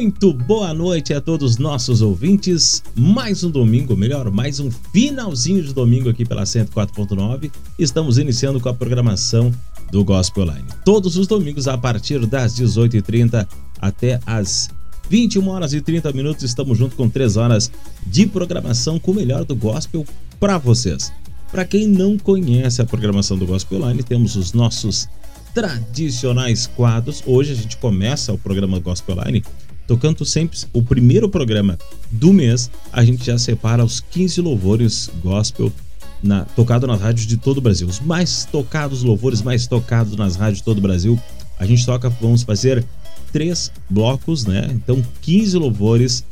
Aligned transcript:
Muito 0.00 0.32
boa 0.32 0.72
noite 0.72 1.12
a 1.12 1.20
todos 1.20 1.52
os 1.52 1.58
nossos 1.58 2.00
ouvintes. 2.00 2.82
Mais 2.96 3.44
um 3.44 3.50
domingo, 3.50 3.94
melhor, 3.94 4.30
mais 4.30 4.58
um 4.58 4.70
finalzinho 4.70 5.62
de 5.62 5.74
domingo 5.74 6.08
aqui 6.08 6.24
pela 6.24 6.44
104.9. 6.44 7.50
Estamos 7.78 8.16
iniciando 8.16 8.58
com 8.58 8.70
a 8.70 8.74
programação 8.74 9.52
do 9.92 10.02
Gospel 10.02 10.44
Online. 10.44 10.64
Todos 10.86 11.18
os 11.18 11.26
domingos 11.26 11.68
a 11.68 11.76
partir 11.76 12.24
das 12.24 12.58
18h30 12.58 13.46
até 13.78 14.18
as 14.24 14.70
21 15.10 15.46
horas 15.48 15.74
e 15.74 15.82
30 15.82 16.10
minutos 16.14 16.44
estamos 16.44 16.78
junto 16.78 16.96
com 16.96 17.06
3 17.06 17.36
horas 17.36 17.70
de 18.06 18.24
programação 18.24 18.98
com 18.98 19.10
o 19.10 19.14
melhor 19.14 19.44
do 19.44 19.54
gospel 19.54 20.06
para 20.40 20.56
vocês. 20.56 21.12
Para 21.50 21.66
quem 21.66 21.86
não 21.86 22.16
conhece 22.16 22.80
a 22.80 22.86
programação 22.86 23.36
do 23.36 23.44
Gospel 23.44 23.80
Online, 23.80 24.02
temos 24.02 24.34
os 24.34 24.54
nossos 24.54 25.06
tradicionais 25.52 26.66
quadros. 26.66 27.22
Hoje 27.26 27.52
a 27.52 27.56
gente 27.56 27.76
começa 27.76 28.32
o 28.32 28.38
programa 28.38 28.78
Gospel 28.78 29.18
Line 29.26 29.44
tocando 29.90 30.24
sempre 30.24 30.56
o 30.72 30.84
primeiro 30.84 31.28
programa 31.28 31.76
do 32.12 32.32
mês. 32.32 32.70
A 32.92 33.04
gente 33.04 33.24
já 33.24 33.36
separa 33.36 33.84
os 33.84 33.98
15 33.98 34.40
louvores 34.40 35.10
gospel 35.20 35.72
na, 36.22 36.44
tocado 36.44 36.86
nas 36.86 37.00
rádios 37.00 37.26
de 37.26 37.36
todo 37.36 37.58
o 37.58 37.60
Brasil. 37.60 37.88
Os 37.88 37.98
mais 37.98 38.44
tocados 38.44 39.02
louvores 39.02 39.42
mais 39.42 39.66
tocados 39.66 40.14
nas 40.14 40.36
rádios 40.36 40.58
de 40.58 40.64
todo 40.64 40.78
o 40.78 40.80
Brasil. 40.80 41.18
A 41.58 41.66
gente 41.66 41.84
toca, 41.84 42.08
vamos 42.08 42.44
fazer 42.44 42.84
três 43.32 43.72
blocos, 43.90 44.46
né? 44.46 44.70
Então 44.70 45.04
15 45.22 45.58
louvores 45.58 46.24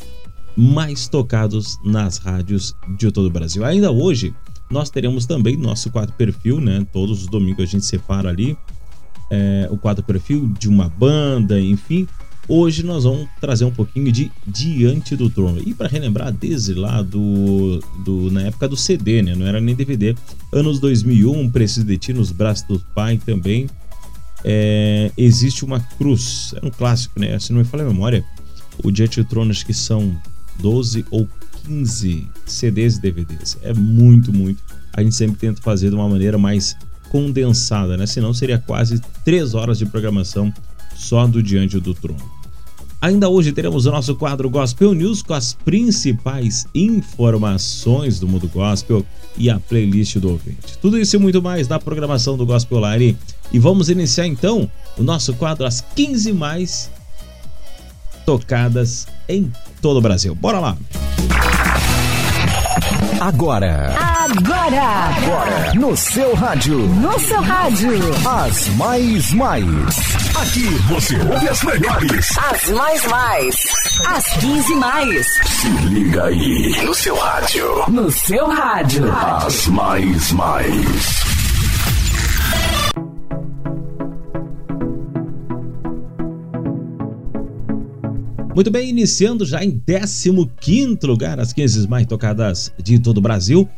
mais 0.57 1.09
tocados 1.09 1.81
nas 1.85 2.19
rádios 2.19 2.77
de 2.97 3.11
todo 3.11 3.27
o 3.27 3.31
Brasil. 3.31 3.65
Ainda 3.65 3.91
hoje 3.91 4.33
nós 4.71 4.89
teremos 4.89 5.27
também 5.27 5.57
nosso 5.57 5.91
quadro 5.91 6.15
perfil, 6.15 6.61
né? 6.61 6.87
Todos 6.93 7.23
os 7.23 7.27
domingos 7.27 7.65
a 7.65 7.67
gente 7.67 7.85
separa 7.85 8.29
ali 8.29 8.57
é, 9.29 9.67
o 9.69 9.77
quadro 9.77 10.05
perfil 10.05 10.47
de 10.47 10.69
uma 10.69 10.89
banda, 10.89 11.61
enfim. 11.61 12.07
Hoje 12.51 12.83
nós 12.83 13.05
vamos 13.05 13.29
trazer 13.43 13.67
um 13.67 13.71
pouquinho 13.71 14.11
de 14.11 14.33
Diante 14.47 15.15
do 15.15 15.29
Trono. 15.29 15.61
E 15.67 15.75
para 15.75 15.87
relembrar 15.87 16.33
desde 16.33 16.73
lá 16.73 17.03
do, 17.03 17.79
do 18.03 18.31
na 18.31 18.45
época 18.45 18.67
do 18.67 18.77
CD, 18.77 19.21
né? 19.21 19.35
Não 19.35 19.47
era 19.47 19.61
nem 19.61 19.75
DVD. 19.75 20.17
Anos 20.51 20.81
2001, 20.81 21.51
Preciso 21.51 21.85
de 21.85 21.99
Ti 21.99 22.15
nos 22.15 22.33
braços 22.33 22.67
do 22.67 22.81
Pai 22.95 23.19
também. 23.19 23.69
É, 24.43 25.13
existe 25.15 25.63
uma 25.63 25.79
cruz. 25.79 26.55
É 26.63 26.67
um 26.67 26.71
clássico, 26.71 27.21
né? 27.21 27.39
Se 27.39 27.53
não 27.53 27.59
me 27.59 27.67
falha 27.67 27.85
a 27.85 27.89
memória, 27.89 28.25
o 28.83 28.91
Diante 28.91 29.23
do 29.23 29.29
Trono 29.29 29.51
acho 29.51 29.67
que 29.67 29.75
são 29.75 30.17
12 30.59 31.05
ou 31.11 31.29
15 31.67 32.27
CDs 32.47 32.97
e 32.97 33.01
DVDs. 33.03 33.59
É 33.61 33.75
muito, 33.75 34.33
muito. 34.33 34.63
A 34.95 35.03
gente 35.03 35.15
sempre 35.15 35.37
tenta 35.37 35.61
fazer 35.61 35.91
de 35.91 35.95
uma 35.95 36.09
maneira 36.09 36.39
mais 36.39 36.75
condensada, 37.11 37.95
né? 37.99 38.07
Senão 38.07 38.33
seria 38.33 38.59
quase 38.59 39.03
três 39.23 39.53
horas 39.53 39.77
de 39.77 39.85
programação 39.85 40.51
só 40.97 41.27
do 41.27 41.43
Diante 41.43 41.79
do 41.79 41.93
Trono. 41.93 42.38
Ainda 43.01 43.29
hoje 43.29 43.53
teremos 43.53 43.87
o 43.87 43.93
nosso 43.93 44.17
quadro 44.17 44.51
Gospel 44.51 44.93
News 44.93 45.23
com 45.23 45.33
as 45.33 45.53
principais 45.53 46.67
informações 46.75 48.19
do 48.19 48.27
mundo 48.27 48.49
gospel 48.49 49.07
e 49.37 49.49
a 49.49 49.61
playlist 49.61 50.17
do 50.17 50.31
ouvinte. 50.31 50.77
Tudo 50.81 50.99
isso 50.99 51.15
e 51.15 51.19
muito 51.19 51.41
mais 51.41 51.69
na 51.69 51.79
programação 51.79 52.37
do 52.37 52.45
Gospel 52.45 52.81
Line. 52.81 53.17
E 53.53 53.59
vamos 53.59 53.89
iniciar 53.89 54.27
então 54.27 54.69
o 54.97 55.03
nosso 55.05 55.33
quadro 55.35 55.65
As 55.65 55.81
15 55.81 56.33
Mais 56.33 56.91
Tocadas 58.27 59.07
em 59.29 59.51
todo 59.81 59.99
o 59.99 60.03
Brasil. 60.03 60.35
Bora 60.35 60.59
lá! 60.59 60.77
Agora, 63.21 63.95
Agora, 63.99 64.83
agora, 65.17 65.73
no 65.75 65.97
seu 65.97 66.35
rádio, 66.35 66.79
no 66.79 67.19
seu 67.19 67.41
rádio, 67.43 67.91
as 68.27 68.69
mais 68.77 69.33
mais. 69.33 69.65
Aqui 70.41 70.69
você 70.89 71.17
ouve 71.17 71.49
as 71.49 71.63
melhores. 71.65 72.39
as 72.39 72.69
mais 72.71 73.07
mais, 73.07 73.55
as 74.07 74.25
15 74.39 74.75
mais, 74.77 75.27
Se 75.47 75.69
liga 75.89 76.25
aí 76.27 76.85
no 76.85 76.95
seu 76.95 77.17
rádio. 77.17 77.85
no 77.89 78.11
seu 78.11 78.47
rádio. 78.49 79.13
As 79.13 79.67
mais 79.67 80.33
mais. 80.33 81.29
Muito 88.59 88.73
bem, 88.73 88.89
iniciando 88.89 89.47
já 89.47 89.63
em 89.63 89.81
15 90.61 90.99
lugar 91.05 91.39
as 91.39 91.53
15 91.53 91.87
mais 91.87 92.05
tocadas 92.07 92.73
de 92.77 92.99
todo 92.99 93.19
o 93.19 93.21
Brasil. 93.21 93.69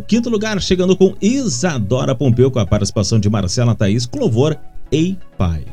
15 0.00 0.28
lugar, 0.28 0.62
chegando 0.62 0.96
com 0.96 1.16
Isadora 1.20 2.14
Pompeu, 2.14 2.48
com 2.48 2.60
a 2.60 2.66
participação 2.66 3.18
de 3.18 3.28
Marcela 3.28 3.74
Thaís, 3.74 4.06
com 4.06 4.20
louvor 4.20 4.56
Ei 4.92 5.18
Pai. 5.36 5.64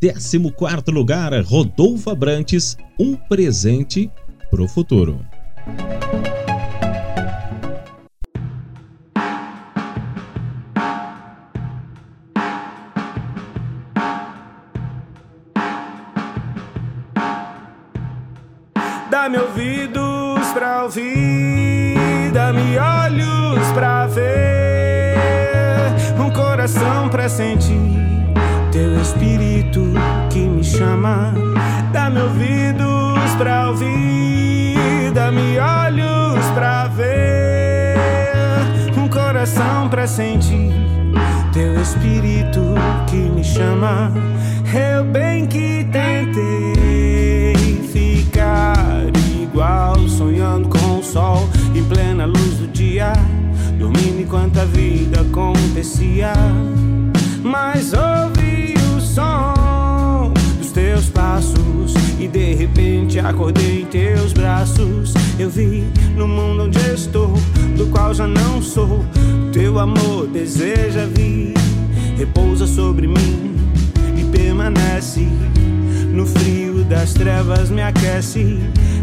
14 0.00 0.90
lugar, 0.92 1.32
Rodolfo 1.44 2.10
Abrantes, 2.10 2.76
um 2.98 3.16
presente 3.16 4.10
pro 4.50 4.68
futuro. 4.68 5.24
Chama. 30.98 31.32
Dá-me 31.92 32.20
ouvidos 32.20 33.34
pra 33.38 33.70
ouvir, 33.70 35.12
dá-me 35.14 35.58
olhos 35.58 36.44
pra 36.54 36.88
ver, 36.88 37.96
um 38.96 39.08
coração 39.08 39.88
pra 39.88 40.06
sentir 40.06 40.72
teu 41.52 41.80
espírito 41.80 42.74
que 43.06 43.16
me 43.16 43.44
chama. 43.44 44.12
Eu 44.74 45.04
bem 45.04 45.46
que 45.46 45.86
tentei 45.90 47.54
ficar 47.92 48.76
igual, 49.40 49.96
sonhando 50.08 50.68
com 50.68 50.98
o 50.98 51.02
sol 51.02 51.48
em 51.74 51.84
plena 51.84 52.26
luz 52.26 52.58
do 52.58 52.66
dia, 52.68 53.12
dormindo 53.78 54.20
enquanto 54.20 54.58
a 54.58 54.64
vida 54.64 55.20
acontecia. 55.22 56.32
Acordei 63.38 63.82
em 63.82 63.84
teus 63.84 64.32
braços. 64.32 65.14
Eu 65.38 65.48
vi 65.48 65.84
no 66.16 66.26
mundo 66.26 66.64
onde 66.64 66.80
estou, 66.92 67.32
do 67.76 67.86
qual 67.86 68.12
já 68.12 68.26
não 68.26 68.60
sou. 68.60 69.04
Teu 69.52 69.78
amor 69.78 70.26
deseja 70.26 71.06
vir, 71.06 71.54
repousa 72.16 72.66
sobre 72.66 73.06
mim 73.06 73.54
e 74.16 74.24
permanece. 74.36 75.28
No 76.12 76.26
frio 76.26 76.82
das 76.82 77.14
trevas 77.14 77.70
me 77.70 77.80
aquece, 77.80 78.58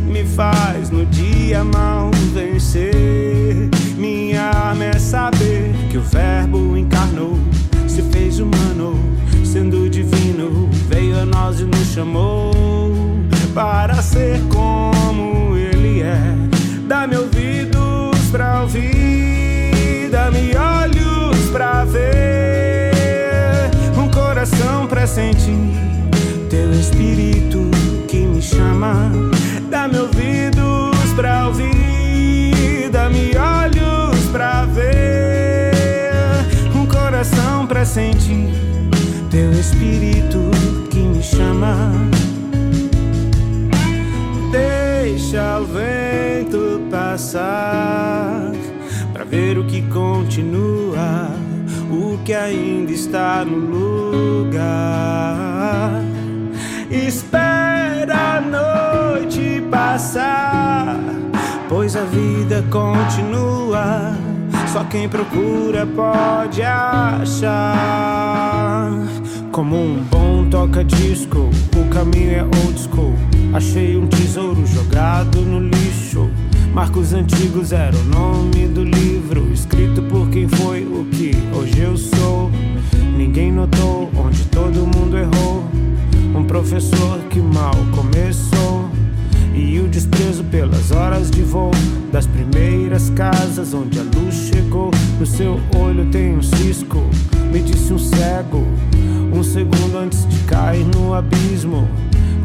me 0.05 0.25
faz 0.25 0.89
no 0.89 1.05
dia 1.05 1.63
mal 1.63 2.11
vencer. 2.33 3.69
Minha 3.97 4.49
arma 4.49 4.83
é 4.83 4.99
saber 4.99 5.71
que 5.89 5.97
o 5.97 6.01
Verbo 6.01 6.75
encarnou, 6.75 7.39
se 7.87 8.01
fez 8.01 8.39
humano, 8.39 8.99
sendo 9.45 9.89
divino, 9.89 10.69
veio 10.89 11.17
a 11.19 11.25
nós 11.25 11.61
e 11.61 11.63
nos 11.63 11.93
chamou 11.93 12.64
para 13.55 14.01
ser 14.01 14.41
como 14.49 15.55
Ele 15.55 16.01
é. 16.01 16.19
Dá-me 16.85 17.15
ouvidos 17.15 18.19
pra 18.29 18.63
ouvir, 18.63 20.09
dá-me 20.11 20.51
olhos 20.57 21.49
pra 21.53 21.85
ver, 21.85 23.71
um 23.97 24.09
coração 24.09 24.85
pra 24.87 25.07
sentir 25.07 25.55
teu 26.49 26.69
espírito 26.73 27.71
que 28.09 28.17
me 28.17 28.41
chama. 28.41 29.09
Dá-me 29.69 29.99
ouvidos 29.99 31.13
pra 31.15 31.47
ouvir, 31.47 32.89
dá-me 32.91 33.31
olhos 33.37 34.25
pra 34.33 34.65
ver, 34.65 35.71
um 36.75 36.85
coração 36.85 37.65
pra 37.65 37.85
sentir 37.85 38.49
teu 39.31 39.49
espírito 39.53 40.51
que 40.91 40.99
me 40.99 41.23
chama. 41.23 41.75
Deixa 45.35 45.59
o 45.59 45.65
vento 45.65 46.87
passar 46.89 48.53
pra 49.11 49.25
ver 49.25 49.57
o 49.57 49.65
que 49.65 49.81
continua, 49.81 51.29
o 51.91 52.17
que 52.23 52.33
ainda 52.33 52.93
está 52.93 53.43
no 53.43 53.57
lugar. 54.45 56.01
Espera 56.89 58.37
a 58.37 58.39
noite 58.39 59.61
passar, 59.69 60.97
pois 61.67 61.97
a 61.97 62.05
vida 62.05 62.63
continua. 62.71 64.15
Só 64.71 64.85
quem 64.85 65.09
procura 65.09 65.85
pode 65.85 66.61
achar. 66.61 67.83
Como 69.51 69.75
um 69.75 70.01
bom 70.09 70.49
toca-disco, 70.49 71.49
o 71.75 71.89
caminho 71.89 72.35
é 72.37 72.41
old 72.41 72.79
school. 72.79 73.34
Achei 73.55 73.95
um 73.95 74.05
tesouro 74.05 74.67
jogado 74.67 75.39
no 75.39 75.61
lixo. 75.61 76.29
Marcos 76.73 77.13
antigos 77.13 77.71
era 77.71 77.95
o 77.95 78.03
nome 78.03 78.67
do 78.67 78.83
livro, 78.83 79.49
escrito 79.53 80.01
por 80.01 80.29
quem 80.29 80.45
foi 80.45 80.83
o 80.83 81.05
que 81.05 81.31
hoje 81.53 81.79
eu 81.79 81.95
sou. 81.95 82.51
Ninguém 83.15 83.53
notou 83.53 84.11
onde 84.17 84.43
todo 84.47 84.85
mundo 84.85 85.17
errou. 85.17 85.63
Um 86.35 86.43
professor 86.43 87.19
que 87.29 87.39
mal 87.39 87.71
começou. 87.95 88.89
E 89.55 89.79
o 89.79 89.87
desprezo 89.87 90.43
pelas 90.43 90.91
horas 90.91 91.31
de 91.31 91.41
voo 91.41 91.71
das 92.11 92.27
primeiras 92.27 93.09
casas 93.11 93.73
onde 93.73 93.97
a 94.01 94.03
luz 94.03 94.35
chegou. 94.53 94.91
No 95.17 95.25
seu 95.25 95.61
olho 95.77 96.05
tem 96.07 96.35
um 96.35 96.41
cisco, 96.41 97.01
me 97.53 97.61
disse 97.61 97.93
um 97.93 97.99
cego. 97.99 98.67
Um 99.33 99.41
segundo 99.41 99.97
antes 99.97 100.27
de 100.27 100.39
cair 100.39 100.85
no 100.93 101.13
abismo. 101.13 101.87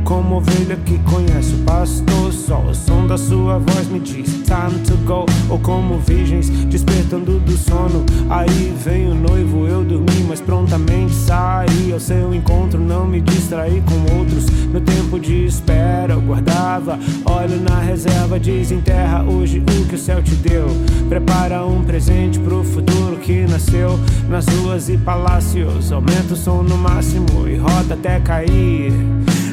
Como 0.05 0.37
ovelha 0.37 0.77
que 0.85 0.99
conhece 1.01 1.55
o 1.55 1.59
pastor, 1.59 2.33
só 2.33 2.61
o 2.61 2.75
som 2.75 3.07
da 3.07 3.17
sua 3.17 3.59
voz 3.59 3.89
me 3.89 4.01
diz 4.01 4.43
time 4.43 4.81
to 4.87 4.97
go. 5.07 5.25
Ou 5.49 5.59
como 5.59 5.99
virgens 5.99 6.51
despertando 6.67 7.39
do 7.39 7.57
sono, 7.57 8.05
aí 8.29 8.75
vem 8.85 9.09
o 9.09 9.15
noivo, 9.15 9.67
eu 9.67 9.85
dormi, 9.85 10.25
mas 10.29 10.41
prontamente 10.41 11.15
saí 11.15 11.93
ao 11.93 12.01
seu 12.01 12.35
encontro. 12.35 12.81
Não 12.81 13.07
me 13.07 13.21
distraí 13.21 13.83
com 13.83 14.19
outros, 14.19 14.51
meu 14.73 14.81
tempo 14.81 15.19
de 15.19 15.45
espera 15.45 16.15
eu 16.15 16.21
guardava. 16.21 16.99
Olho 17.25 17.61
na 17.61 17.79
reserva, 17.81 18.39
desenterra 18.39 19.23
hoje 19.23 19.59
o 19.61 19.87
que 19.87 19.95
o 19.95 19.99
céu 19.99 20.23
te 20.23 20.35
deu. 20.35 20.67
Prepara 21.09 21.65
um 21.65 21.85
presente 21.85 22.39
pro 22.39 22.65
futuro 22.65 23.17
que 23.19 23.47
nasceu 23.47 23.99
nas 24.29 24.47
ruas 24.47 24.89
e 24.89 24.97
palácios. 24.97 25.93
Aumenta 25.93 26.35
o 26.35 26.37
som 26.37 26.63
no 26.63 26.77
máximo 26.77 27.47
e 27.47 27.57
roda 27.57 27.95
até 27.95 28.19
cair. 28.21 28.93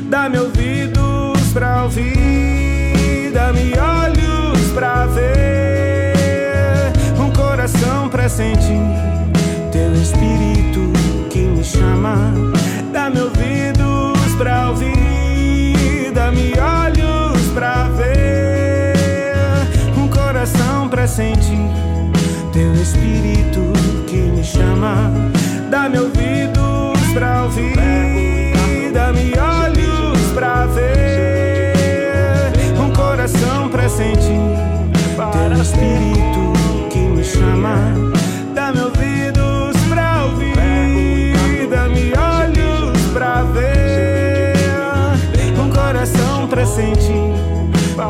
Dá-me 0.10 0.40
ouvidos 0.40 1.52
pra 1.54 1.84
ouvir, 1.84 3.30
dá-me 3.34 3.74
olhos 3.78 4.72
pra 4.74 5.06
ver, 5.06 6.94
um 7.20 7.30
coração 7.32 8.08
pra 8.08 8.30
sentir 8.30 8.82
teu 9.72 9.94
espírito 9.94 10.94
que 11.30 11.40
me 11.40 11.62
chama. 11.62 12.34
Dá-me 12.94 13.20
ouvidos 13.20 14.36
pra 14.38 14.70
ouvir, 14.70 16.12
dá-me 16.14 16.54
olhos 16.58 17.42
pra 17.54 17.90
ver, 17.90 18.96
um 19.98 20.08
coração 20.08 20.88
pra 20.88 21.06
sentir 21.06 21.70
teu 22.54 22.74
espírito 22.76 23.74
que 24.08 24.16
me 24.16 24.44
chama. 24.44 25.12
Dá-me 25.70 26.00
ouvidos 26.00 27.02
pra 27.14 27.44
ouvir, 27.44 27.76
sentir 46.78 47.34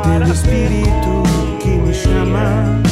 teu 0.03 0.33
espírito 0.33 1.23
que 1.61 1.69
me 1.69 1.93
chama. 1.93 2.86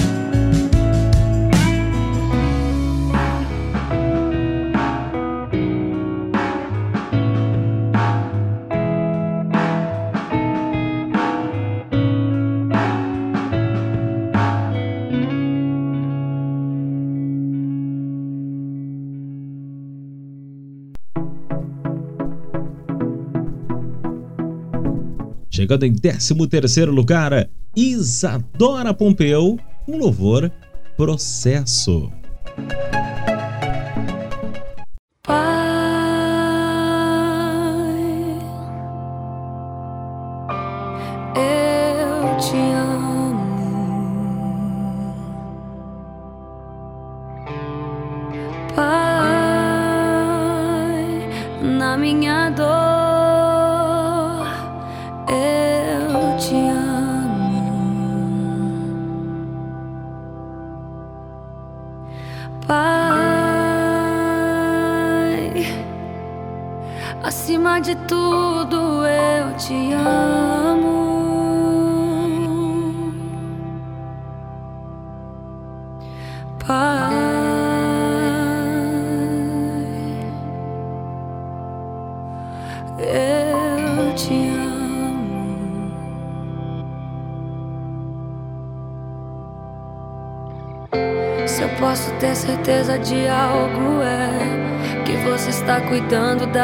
Chegando 25.65 25.84
em 25.84 25.95
13 25.95 26.48
terceiro 26.48 26.91
lugar, 26.91 27.50
Isadora 27.75 28.93
Pompeu, 28.93 29.57
um 29.88 29.98
louvor 29.98 30.51
Processo. 30.95 32.12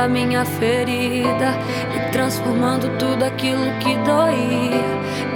Da 0.01 0.07
minha 0.07 0.43
ferida 0.43 1.53
e 1.95 2.11
transformando 2.11 2.89
tudo 2.97 3.23
aquilo 3.23 3.71
que 3.79 3.95
doía 3.97 4.81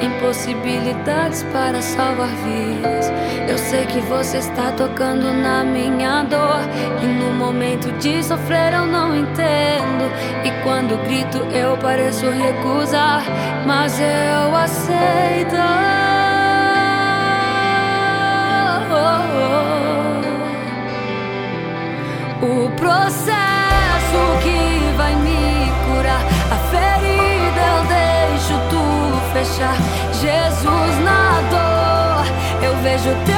em 0.02 0.10
possibilidades 0.20 1.44
para 1.54 1.80
salvar 1.84 2.30
vidas. 2.30 3.12
Eu 3.48 3.60
sei 3.60 3.86
que 3.86 4.00
você 4.00 4.38
está 4.40 4.72
tocando 4.72 5.32
na 5.32 5.64
minha 5.64 6.24
dor 6.24 6.62
e 7.04 7.06
no 7.06 7.32
momento 7.34 7.92
de 8.00 8.24
sofrer 8.24 8.74
eu 8.74 8.88
não 8.88 9.16
entendo 9.16 10.06
e 10.44 10.64
quando 10.64 10.98
grito 11.06 11.38
eu 11.56 11.78
pareço 11.78 12.26
recusar, 12.28 13.24
mas 13.68 14.00
eu 14.00 14.56
aceito. 14.56 15.56
O 22.42 22.70
processo 22.72 23.35
Jesus 29.58 31.00
na 31.06 31.42
dor, 31.50 32.26
eu 32.62 32.76
vejo 32.84 33.16
teu 33.26 33.35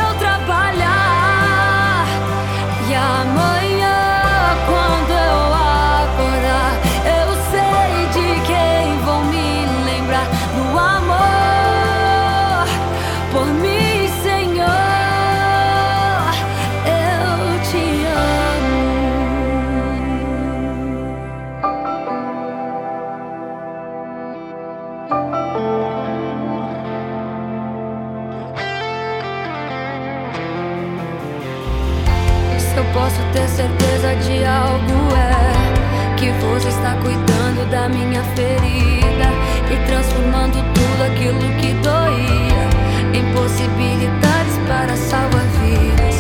Deus 36.60 36.74
está 36.74 36.96
cuidando 37.04 37.70
da 37.70 37.88
minha 37.88 38.24
ferida 38.36 39.30
e 39.72 39.86
transformando 39.86 40.58
tudo 40.74 41.04
aquilo 41.04 41.40
que 41.60 41.72
doía 41.84 42.68
em 43.14 43.32
possibilidades 43.32 44.58
para 44.68 44.98
salvar 44.98 45.46
vidas. 45.62 46.16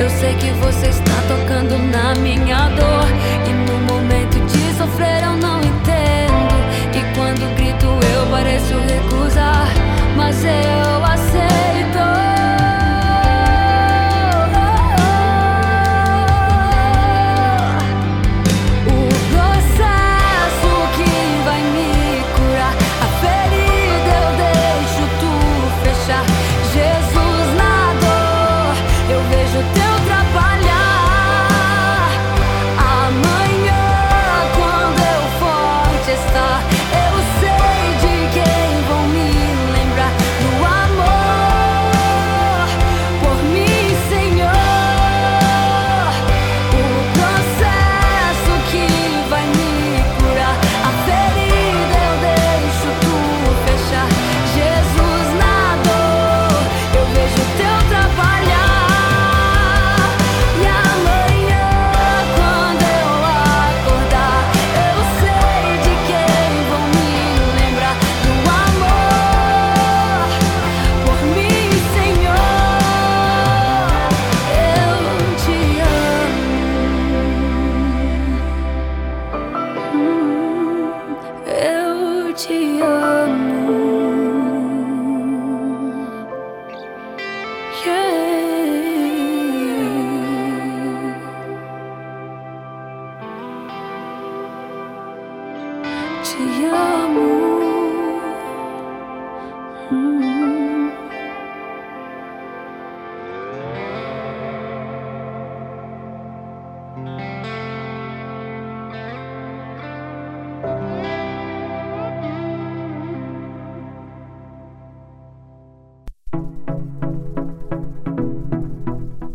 Eu 0.00 0.08
sei 0.08 0.34
que 0.36 0.50
você 0.64 0.86
está 0.86 1.12
tocando 1.28 1.76
na 1.90 2.14
minha 2.14 2.70
dor 2.70 3.06
e 3.46 3.52
no 3.52 3.78
momento 3.92 4.40
de 4.46 4.78
sofrer 4.78 5.24
eu 5.24 5.36
não 5.36 5.58
entendo. 5.58 6.54
E 6.94 7.14
quando 7.14 7.54
grito 7.54 7.84
eu 7.84 8.26
pareço 8.30 8.72
recusar, 8.88 9.68
mas 10.16 10.42
eu 10.42 10.81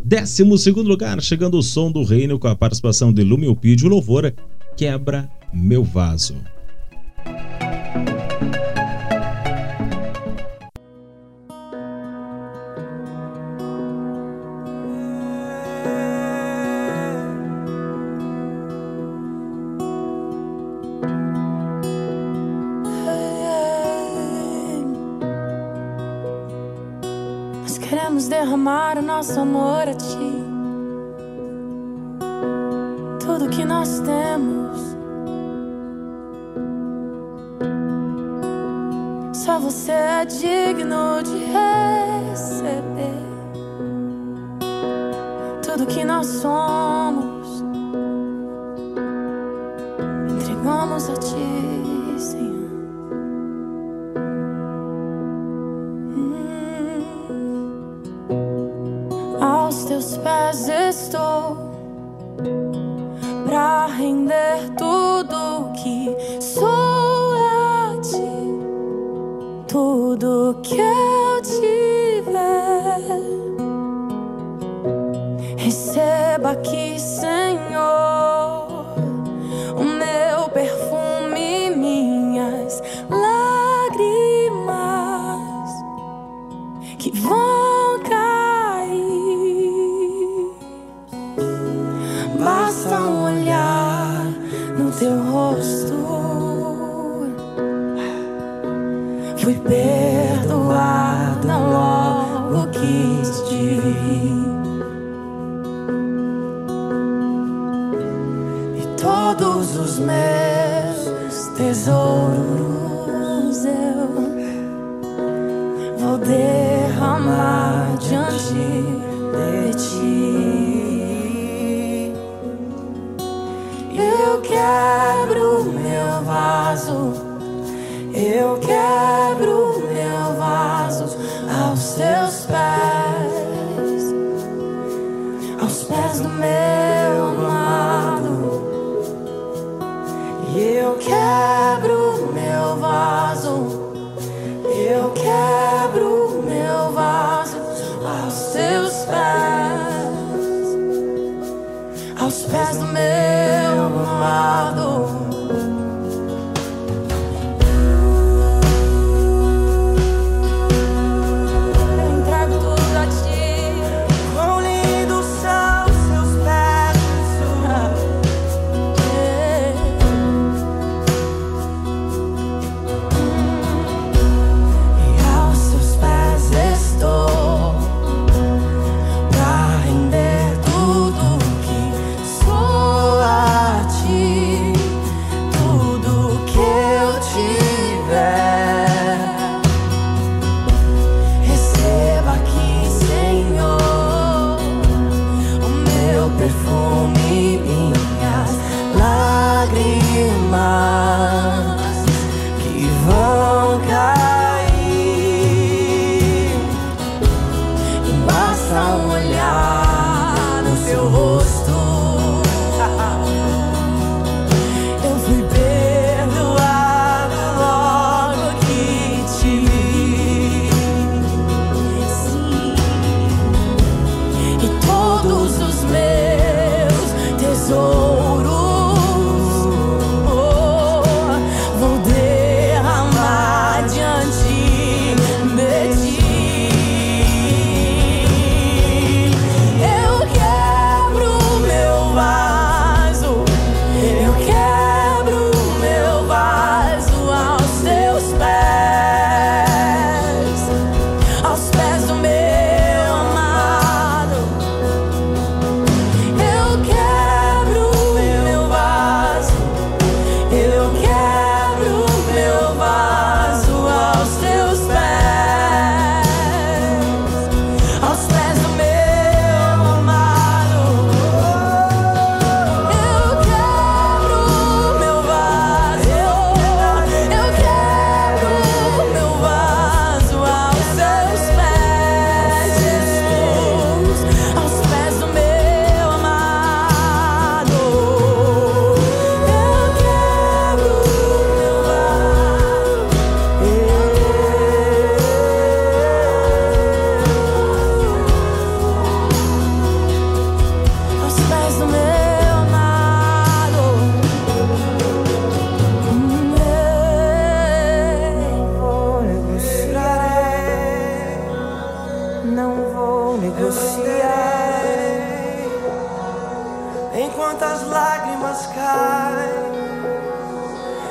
Décimo 0.08 0.56
segundo 0.56 0.88
lugar, 0.88 1.20
chegando 1.20 1.58
o 1.58 1.62
som 1.62 1.92
do 1.92 2.02
reino 2.02 2.38
com 2.38 2.48
a 2.48 2.56
participação 2.56 3.12
de 3.12 3.22
Lumiopídio 3.22 3.88
Louvora, 3.88 4.34
Quebra 4.74 5.30
Meu 5.52 5.84
Vaso. 5.84 6.34
nosso 29.18 29.40
amor 29.40 29.88
a 29.88 29.94
ti. 29.94 30.32
Tudo 33.18 33.48
que 33.48 33.64
nós 33.64 33.98
temos. 33.98 34.96
Só 39.36 39.58
você 39.58 39.90
é 39.90 40.24
digno 40.24 41.20
de 41.24 41.36
rei. 41.36 41.67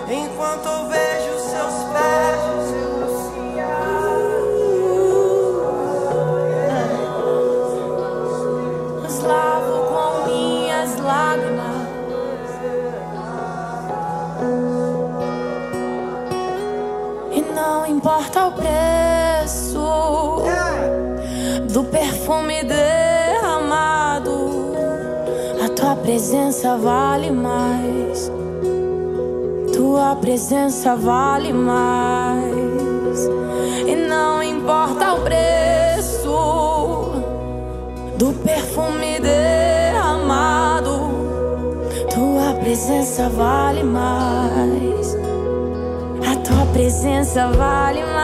enquanto 0.10 0.65
eu 0.65 0.88
vejo 0.88 1.39
seus 1.39 1.84
pés. 1.93 2.38
Os 9.06 9.20
lavo 9.24 9.76
com 9.89 10.26
minhas 10.30 10.98
lágrimas. 10.98 11.88
E 17.32 17.41
não 17.54 17.86
importa 17.86 18.48
o 18.48 18.52
preço 18.54 20.38
do 21.72 21.84
perfume 21.84 22.63
derramado, 22.63 23.93
a 25.63 25.70
tua 25.70 25.96
presença 25.96 26.78
vale 26.78 27.30
mais. 27.32 28.07
Tua 30.08 30.15
presença 30.15 30.96
vale 30.96 31.52
mais. 31.52 33.26
E 33.86 33.93
não 33.93 34.41
importa 34.41 35.15
o 35.15 35.20
preço 35.20 37.12
do 38.17 38.32
perfume 38.41 39.20
derramado, 39.20 40.91
tua 42.10 42.54
presença 42.54 43.28
vale 43.28 43.84
mais. 43.84 45.13
A 46.26 46.38
tua 46.38 46.65
presença 46.72 47.48
vale 47.48 48.00
mais. 48.06 48.17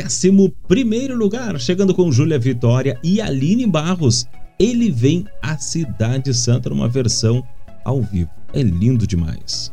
11 0.00 1.12
lugar, 1.14 1.60
chegando 1.60 1.94
com 1.94 2.10
Júlia 2.10 2.38
Vitória 2.38 2.98
e 3.02 3.20
Aline 3.20 3.66
Barros. 3.66 4.26
Ele 4.58 4.90
vem 4.90 5.26
à 5.42 5.58
Cidade 5.58 6.32
Santa 6.32 6.70
numa 6.70 6.88
versão 6.88 7.42
ao 7.84 8.00
vivo. 8.00 8.30
É 8.52 8.62
lindo 8.62 9.06
demais. 9.06 9.72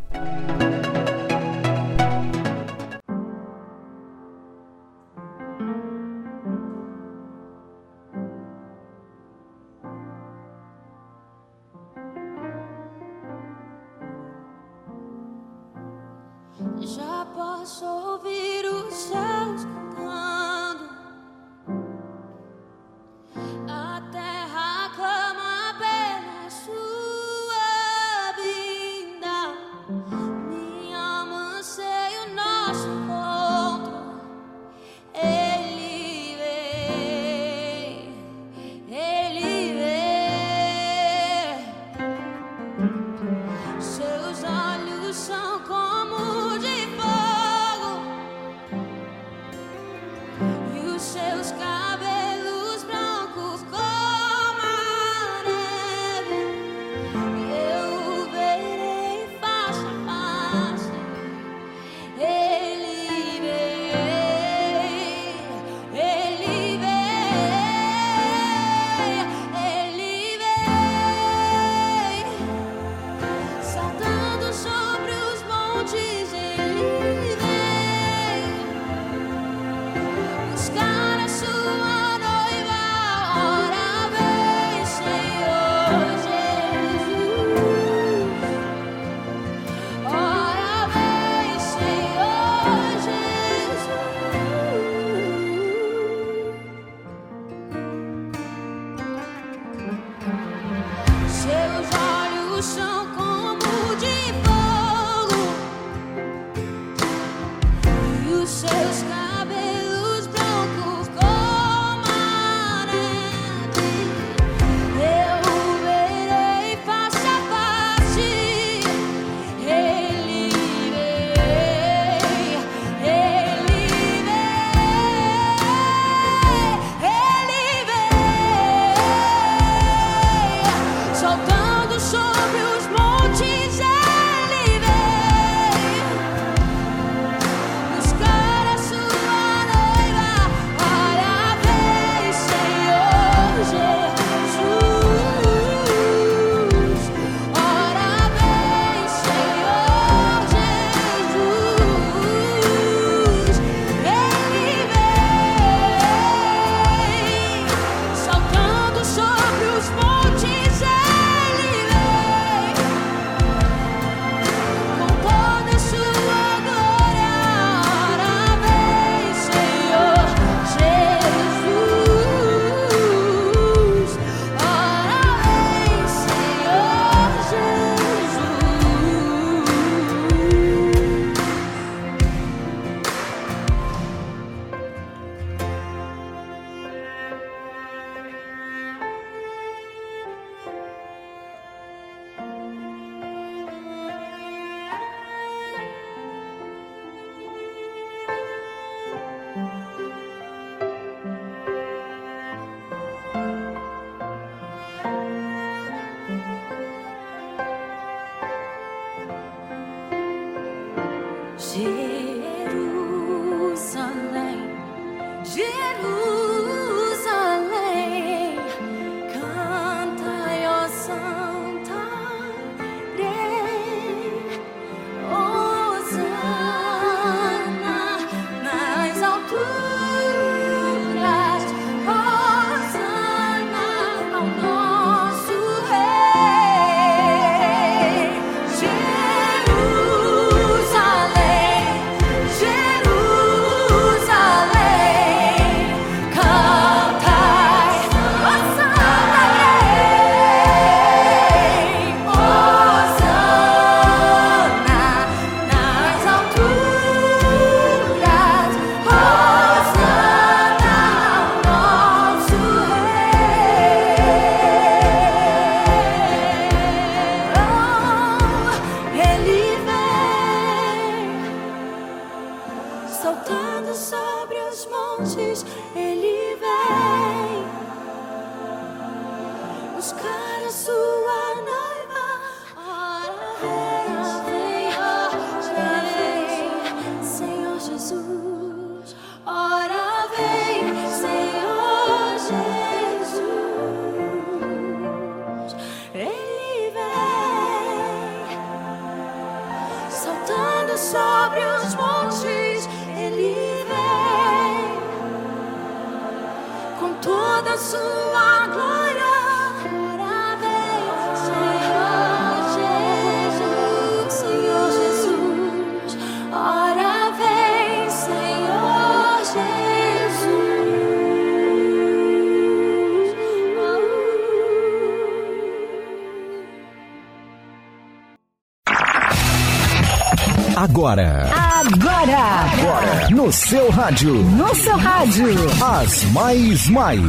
Agora, 331.00 331.50
Agora! 331.56 332.38
agora, 332.74 333.30
no 333.32 333.50
seu 333.54 333.90
rádio, 333.90 334.34
No 334.34 334.76
seu 334.76 334.98
rádio! 334.98 335.46
as 335.82 336.24
mais 336.34 336.90
mais. 336.90 337.22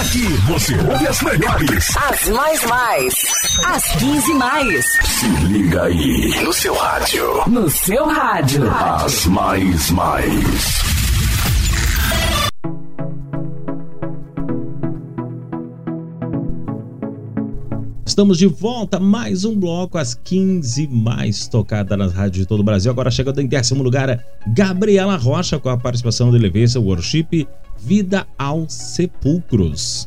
Aqui 0.00 0.22
você 0.46 0.76
ouve 0.78 1.08
as 1.08 1.20
melhores. 1.20 1.96
As 1.96 2.28
mais 2.28 2.62
mais! 2.64 3.14
As 3.66 3.84
15 3.96 4.34
mais! 4.34 4.84
Se 5.02 5.26
liga 5.26 5.82
aí 5.82 6.32
no 6.44 6.52
seu 6.52 6.74
rádio. 6.76 7.42
No 7.48 7.68
seu 7.68 8.06
rádio! 8.06 8.70
As 8.72 9.26
mais 9.26 9.90
mais. 9.90 10.81
Estamos 18.12 18.36
de 18.36 18.46
volta, 18.46 19.00
mais 19.00 19.42
um 19.42 19.58
bloco, 19.58 19.96
às 19.96 20.12
15 20.12 20.86
mais 20.86 21.48
tocada 21.48 21.96
nas 21.96 22.12
rádios 22.12 22.42
de 22.42 22.46
todo 22.46 22.60
o 22.60 22.62
Brasil. 22.62 22.90
Agora 22.90 23.10
chegando 23.10 23.40
em 23.40 23.46
décimo 23.46 23.82
lugar, 23.82 24.22
Gabriela 24.48 25.16
Rocha 25.16 25.58
com 25.58 25.70
a 25.70 25.78
participação 25.78 26.30
do 26.30 26.36
Elevência 26.36 26.78
Worship 26.78 27.48
Vida 27.78 28.26
aos 28.38 28.74
Sepulcros. 28.74 30.06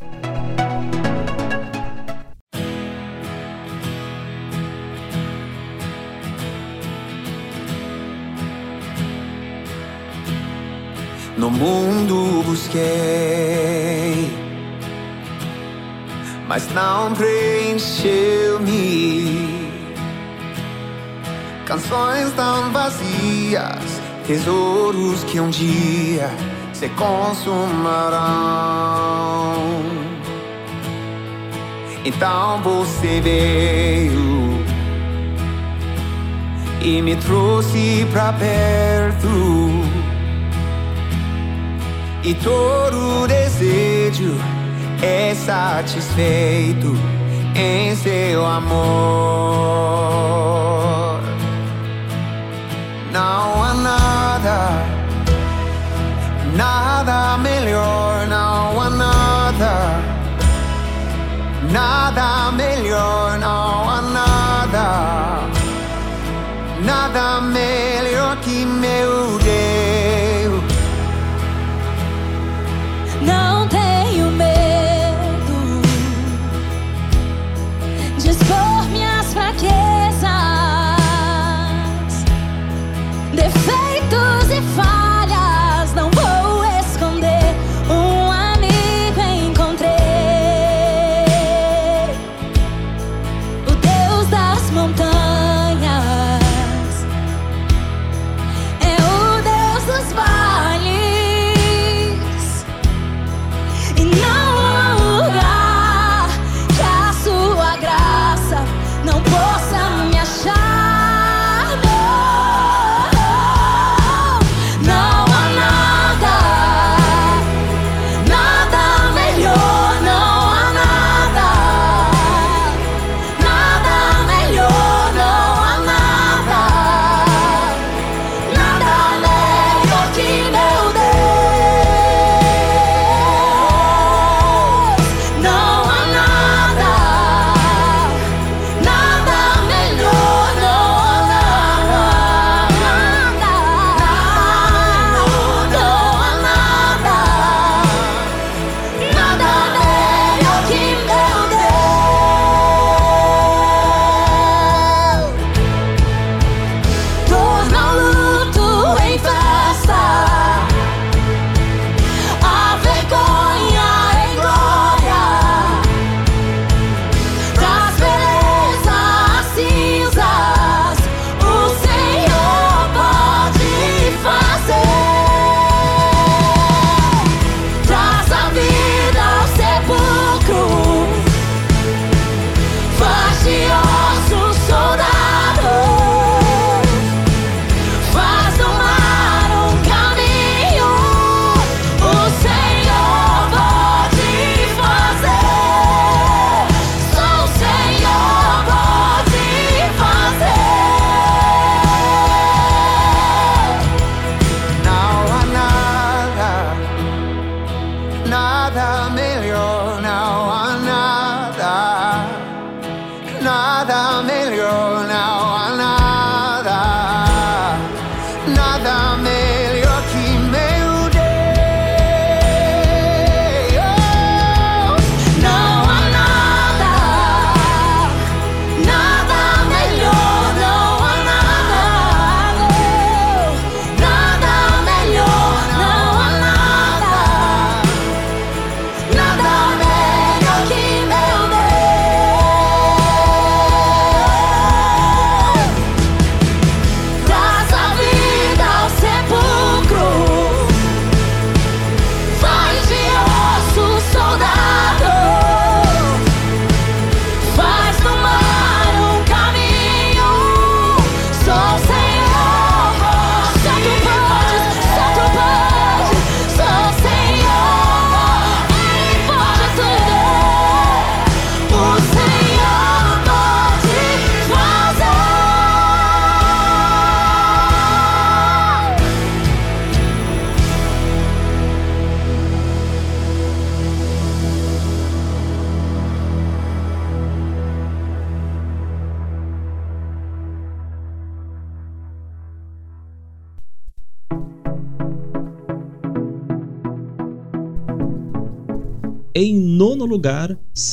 No 11.36 11.50
mundo 11.50 12.44
busquei, 12.44 14.30
mas 16.46 16.72
não 16.72 17.12
preencheu-me. 17.14 18.06
Canções 21.64 22.32
tão 22.32 22.70
vazias, 22.70 24.00
tesouros 24.26 25.24
que 25.24 25.40
um 25.40 25.50
dia 25.50 26.30
se 26.72 26.88
consumarão. 26.90 28.16
Então 32.04 32.62
você 32.62 33.20
veio 33.20 34.64
e 36.80 37.02
me 37.02 37.16
trouxe 37.16 38.06
pra 38.12 38.32
perto. 38.32 39.26
E 42.22 42.32
todo 42.34 43.26
desejo 43.26 44.55
é 45.02 45.34
satisfeito 45.34 46.94
em 47.54 47.94
seu 47.96 48.44
amor. 48.44 48.76
Não 53.12 53.64
há 53.64 53.74
nada, 53.74 54.70
nada 56.54 57.38
melhor, 57.38 58.26
não 58.26 58.80
há 58.80 58.90
nada, 58.90 60.00
nada 61.70 62.52
melhor, 62.52 63.25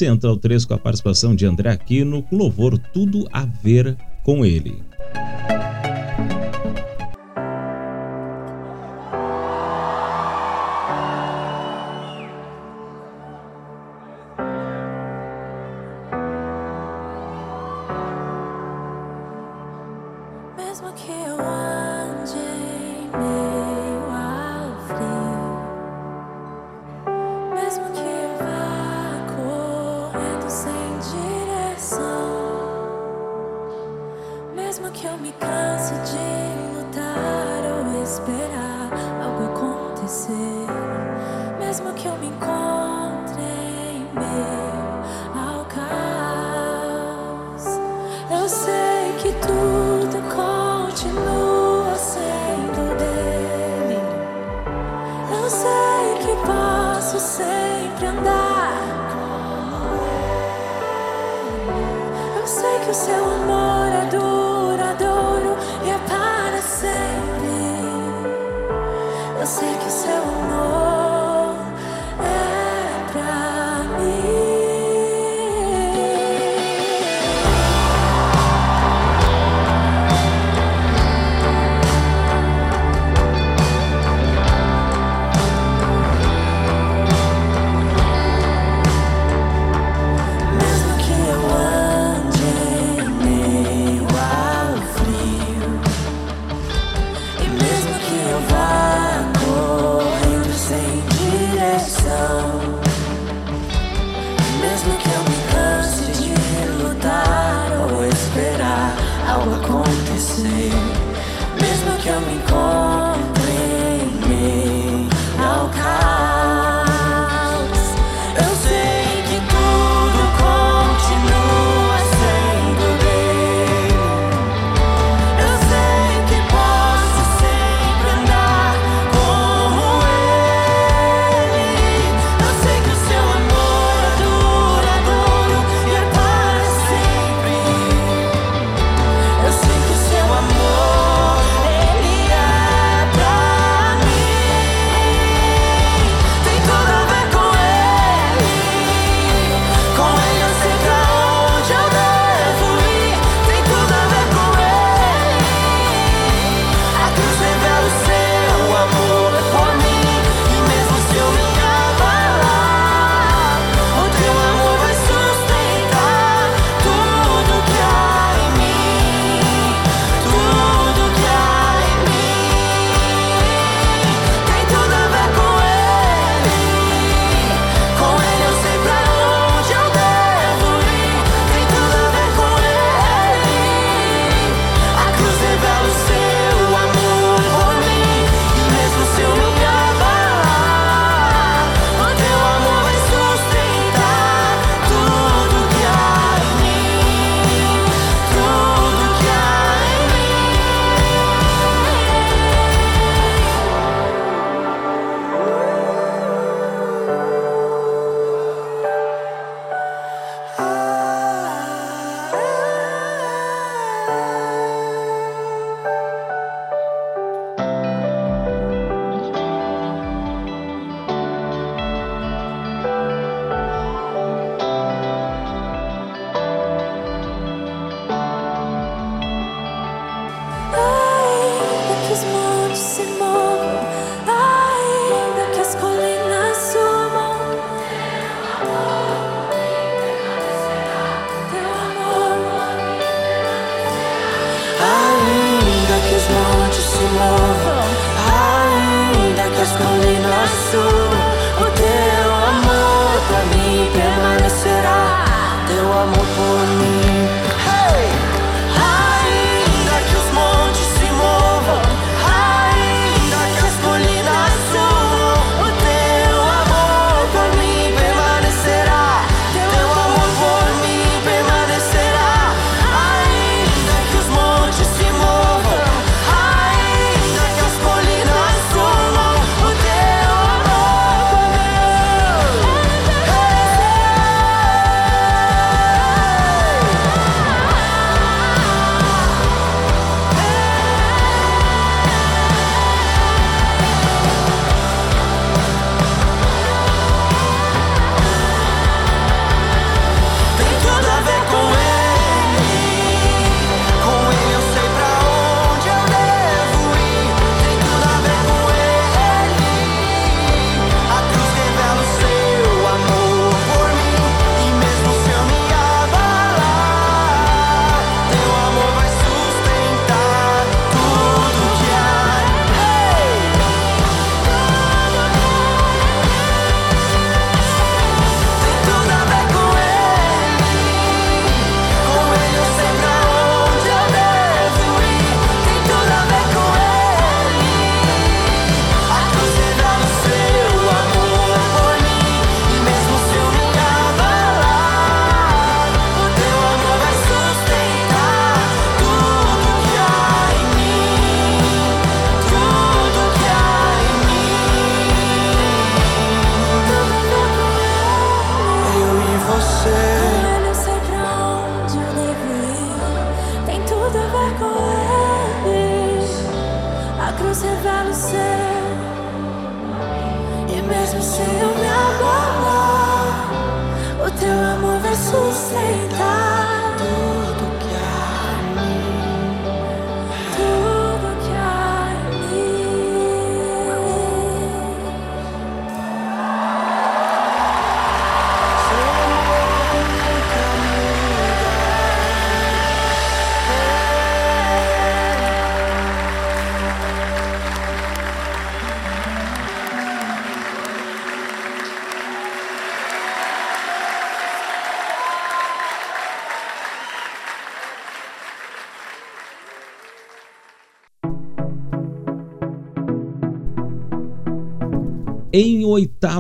Central 0.04 0.36
3 0.36 0.66
com 0.66 0.74
a 0.74 0.78
participação 0.78 1.34
de 1.34 1.46
André 1.46 1.70
Aquino, 1.70 2.22
com 2.24 2.36
louvor 2.36 2.78
Tudo 2.78 3.26
a 3.32 3.46
Ver 3.46 3.96
com 4.22 4.46
Ele. 4.46 4.84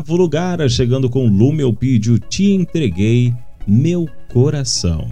Oitavo 0.04 0.18
lugar, 0.18 0.70
chegando 0.70 1.10
com 1.10 1.28
Lumelpídio, 1.28 2.20
Te 2.20 2.51
Entreguei 2.51 3.34
Meu 3.66 4.06
Coração. 4.32 5.08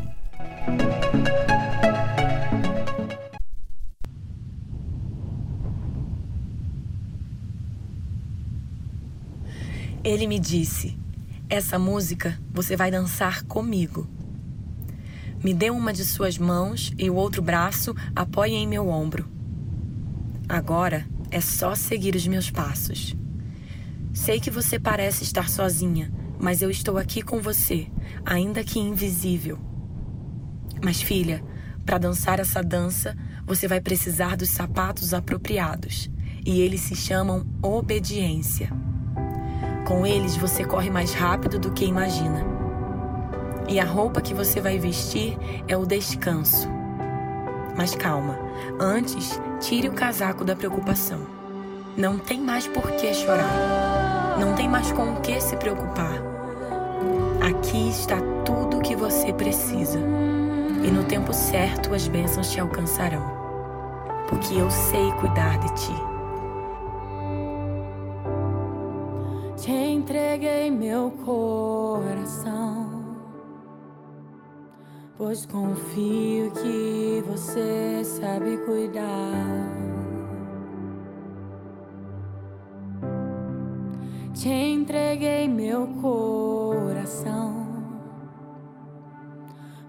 Ele 10.03 10.27
me 10.27 10.37
disse: 10.37 10.97
Essa 11.49 11.79
música 11.79 12.37
você 12.53 12.75
vai 12.75 12.91
dançar 12.91 13.43
comigo. 13.43 14.09
Me 15.41 15.53
dê 15.53 15.69
uma 15.69 15.93
de 15.93 16.03
suas 16.03 16.37
mãos 16.37 16.91
e 16.97 17.09
o 17.09 17.15
outro 17.15 17.41
braço 17.41 17.95
apoie 18.13 18.53
em 18.53 18.67
meu 18.67 18.89
ombro. 18.89 19.25
Agora 20.49 21.05
é 21.29 21.39
só 21.39 21.75
seguir 21.75 22.13
os 22.13 22.27
meus 22.27 22.51
passos. 22.51 23.15
Sei 24.21 24.39
que 24.39 24.51
você 24.51 24.79
parece 24.79 25.23
estar 25.23 25.49
sozinha, 25.49 26.13
mas 26.39 26.61
eu 26.61 26.69
estou 26.69 26.99
aqui 26.99 27.23
com 27.23 27.41
você, 27.41 27.87
ainda 28.23 28.63
que 28.63 28.77
invisível. 28.77 29.57
Mas, 30.79 31.01
filha, 31.01 31.43
para 31.83 31.97
dançar 31.97 32.39
essa 32.39 32.61
dança, 32.61 33.17
você 33.47 33.67
vai 33.67 33.81
precisar 33.81 34.37
dos 34.37 34.49
sapatos 34.49 35.15
apropriados, 35.15 36.07
e 36.45 36.61
eles 36.61 36.81
se 36.81 36.95
chamam 36.95 37.47
obediência. 37.63 38.71
Com 39.87 40.05
eles 40.05 40.37
você 40.37 40.63
corre 40.63 40.91
mais 40.91 41.15
rápido 41.15 41.57
do 41.57 41.71
que 41.71 41.83
imagina. 41.83 42.45
E 43.67 43.79
a 43.79 43.85
roupa 43.85 44.21
que 44.21 44.35
você 44.35 44.61
vai 44.61 44.77
vestir 44.77 45.35
é 45.67 45.75
o 45.75 45.83
descanso. 45.83 46.69
Mas 47.75 47.95
calma, 47.95 48.37
antes 48.79 49.41
tire 49.59 49.89
o 49.89 49.93
casaco 49.93 50.45
da 50.45 50.55
preocupação. 50.55 51.25
Não 51.97 52.19
tem 52.19 52.39
mais 52.39 52.67
por 52.67 52.91
que 52.91 53.11
chorar. 53.15 53.90
Não 54.41 54.55
tem 54.55 54.67
mais 54.67 54.91
com 54.91 55.03
o 55.03 55.21
que 55.21 55.39
se 55.39 55.55
preocupar. 55.55 56.19
Aqui 57.47 57.89
está 57.89 58.17
tudo 58.43 58.79
o 58.79 58.81
que 58.81 58.95
você 58.95 59.31
precisa. 59.31 59.99
E 60.83 60.89
no 60.89 61.03
tempo 61.03 61.31
certo 61.31 61.93
as 61.93 62.07
bênçãos 62.07 62.49
te 62.49 62.59
alcançarão. 62.59 63.23
Porque 64.27 64.55
eu 64.55 64.67
sei 64.71 65.11
cuidar 65.19 65.59
de 65.59 65.71
ti. 65.75 65.93
Te 69.57 69.71
entreguei 69.71 70.71
meu 70.71 71.11
coração, 71.23 72.89
pois 75.15 75.45
confio 75.45 76.49
que 76.49 77.23
você 77.27 78.03
sabe 78.03 78.57
cuidar. 78.65 79.70
Meu 85.71 85.87
coração, 86.01 87.65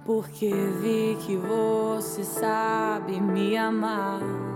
porque 0.05 0.49
vi 0.81 1.19
que 1.27 1.37
você 1.37 2.23
sabe 2.23 3.21
me 3.21 3.57
amar. 3.57 4.52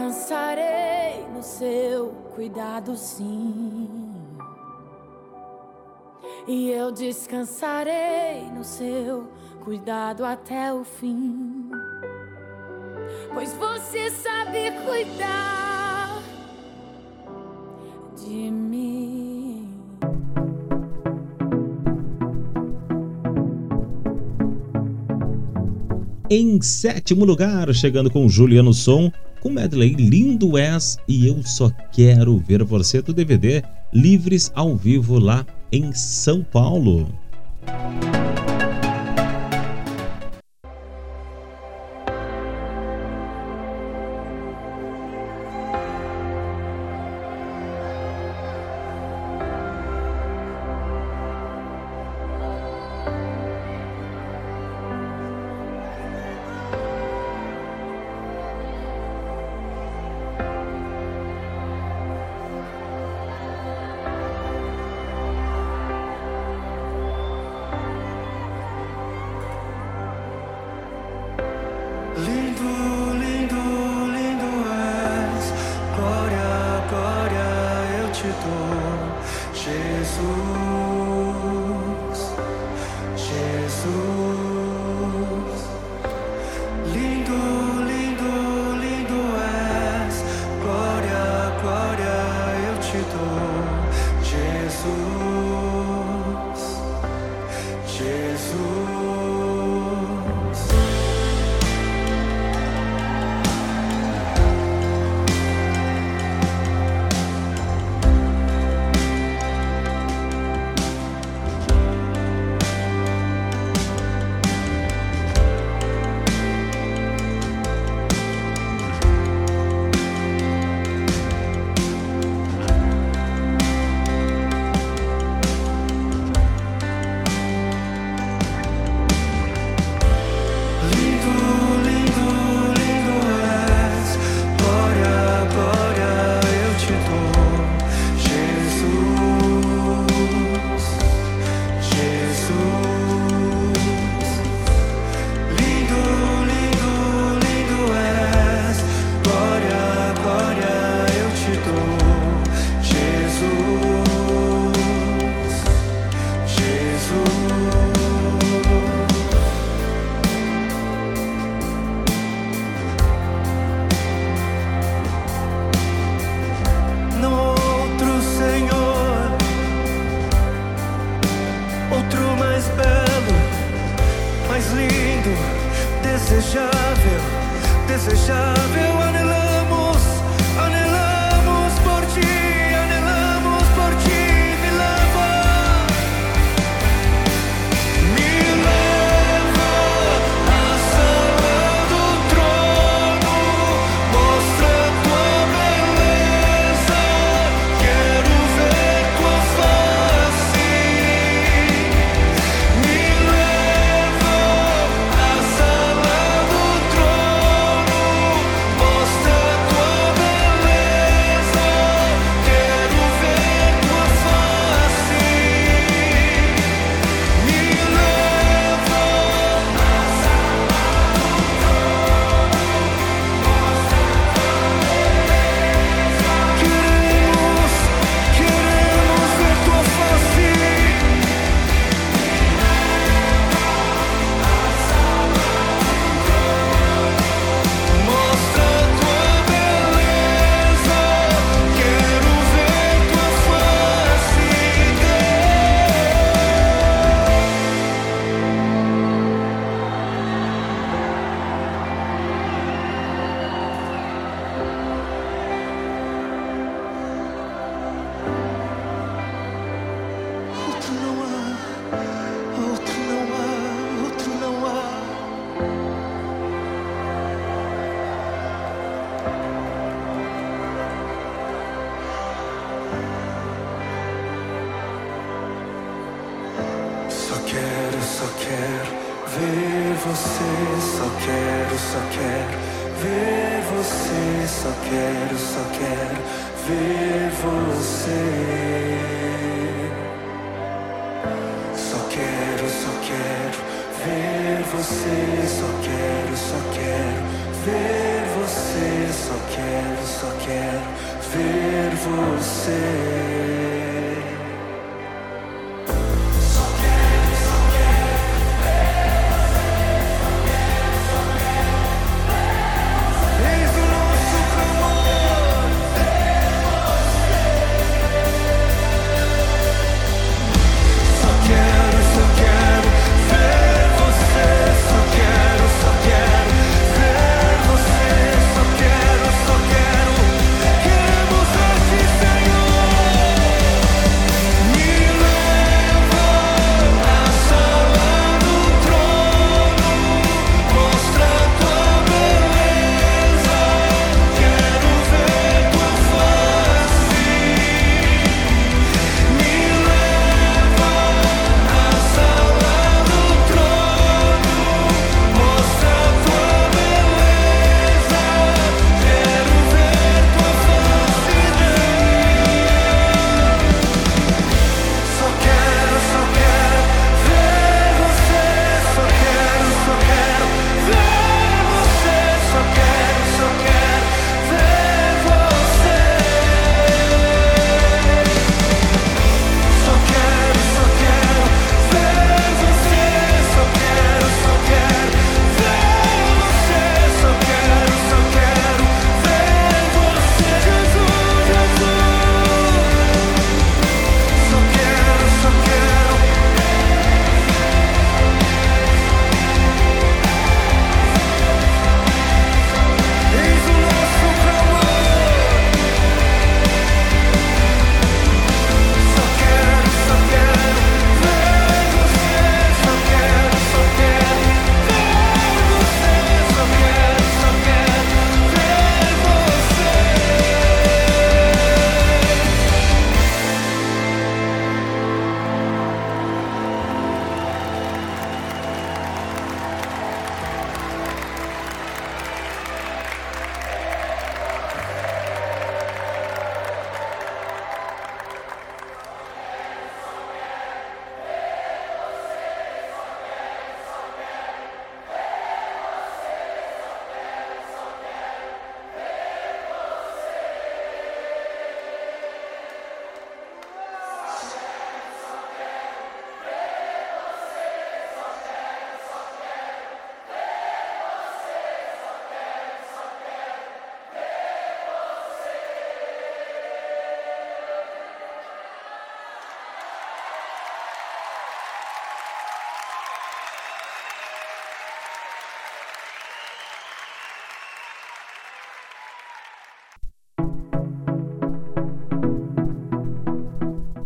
descansarei 0.00 1.26
no 1.34 1.42
seu 1.42 2.08
cuidado, 2.34 2.96
sim. 2.96 4.08
E 6.48 6.70
eu 6.70 6.90
descansarei 6.90 8.50
no 8.56 8.64
seu 8.64 9.28
cuidado 9.62 10.24
até 10.24 10.72
o 10.72 10.84
fim. 10.84 11.70
Pois 13.34 13.52
você 13.52 14.10
sabe 14.10 14.70
cuidar 14.86 16.22
de 18.16 18.50
mim. 18.50 19.68
Em 26.30 26.62
sétimo 26.62 27.24
lugar, 27.24 27.72
chegando 27.74 28.10
com 28.10 28.28
Juliano 28.28 28.72
Som, 28.72 29.12
com 29.40 29.50
medley 29.50 29.94
Lindo 29.94 30.56
És 30.56 30.98
e 31.08 31.26
Eu 31.26 31.42
Só 31.42 31.70
Quero 31.90 32.38
Ver 32.38 32.62
Você 32.64 33.02
do 33.02 33.12
DVD 33.12 33.62
Livres 33.92 34.52
ao 34.54 34.76
Vivo 34.76 35.18
lá 35.18 35.44
em 35.72 35.92
São 35.92 36.42
Paulo. 36.42 37.08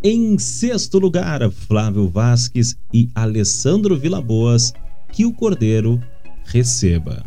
Em 0.07 0.37
sexto 0.37 0.99
lugar, 0.99 1.51
Flávio 1.51 2.07
Vasques 2.07 2.77
e 2.93 3.09
Alessandro 3.15 3.97
Vilaboas, 3.97 4.71
que 5.11 5.25
o 5.25 5.33
Cordeiro 5.33 5.99
receba. 6.45 7.25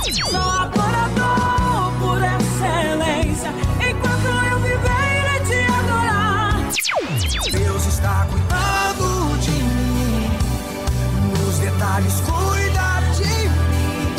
Sou 0.00 0.38
adorador 0.38 1.92
por 1.98 2.18
excelência. 2.22 3.50
Enquanto 3.80 4.26
eu 4.50 4.58
viver, 4.60 5.42
te 5.46 5.58
adorar. 5.72 6.56
Deus 7.50 7.86
está 7.86 8.26
cuidando 8.30 9.38
de 9.40 9.50
mim. 9.50 10.30
Nos 11.44 11.58
detalhes, 11.58 12.20
cuida 12.20 13.00
de 13.16 13.48
mim. 13.48 14.16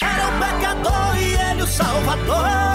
Era 0.00 0.26
o 0.26 0.32
pecador 0.40 1.16
e 1.18 1.34
ele 1.34 1.62
o 1.62 1.66
salvador. 1.66 2.67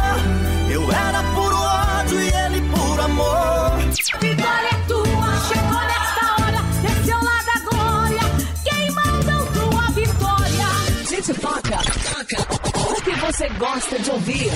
Você 13.34 13.50
gosta 13.58 13.98
de 13.98 14.12
ouvir? 14.12 14.52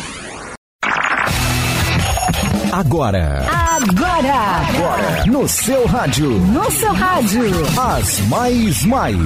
Agora, 2.71 3.43
Agora! 3.49 4.33
agora, 4.33 5.25
no 5.25 5.47
seu 5.47 5.87
rádio, 5.87 6.29
No 6.29 6.69
seu 6.69 6.93
rádio, 6.93 7.41
as 7.75 8.19
mais 8.27 8.83
mais. 8.85 9.17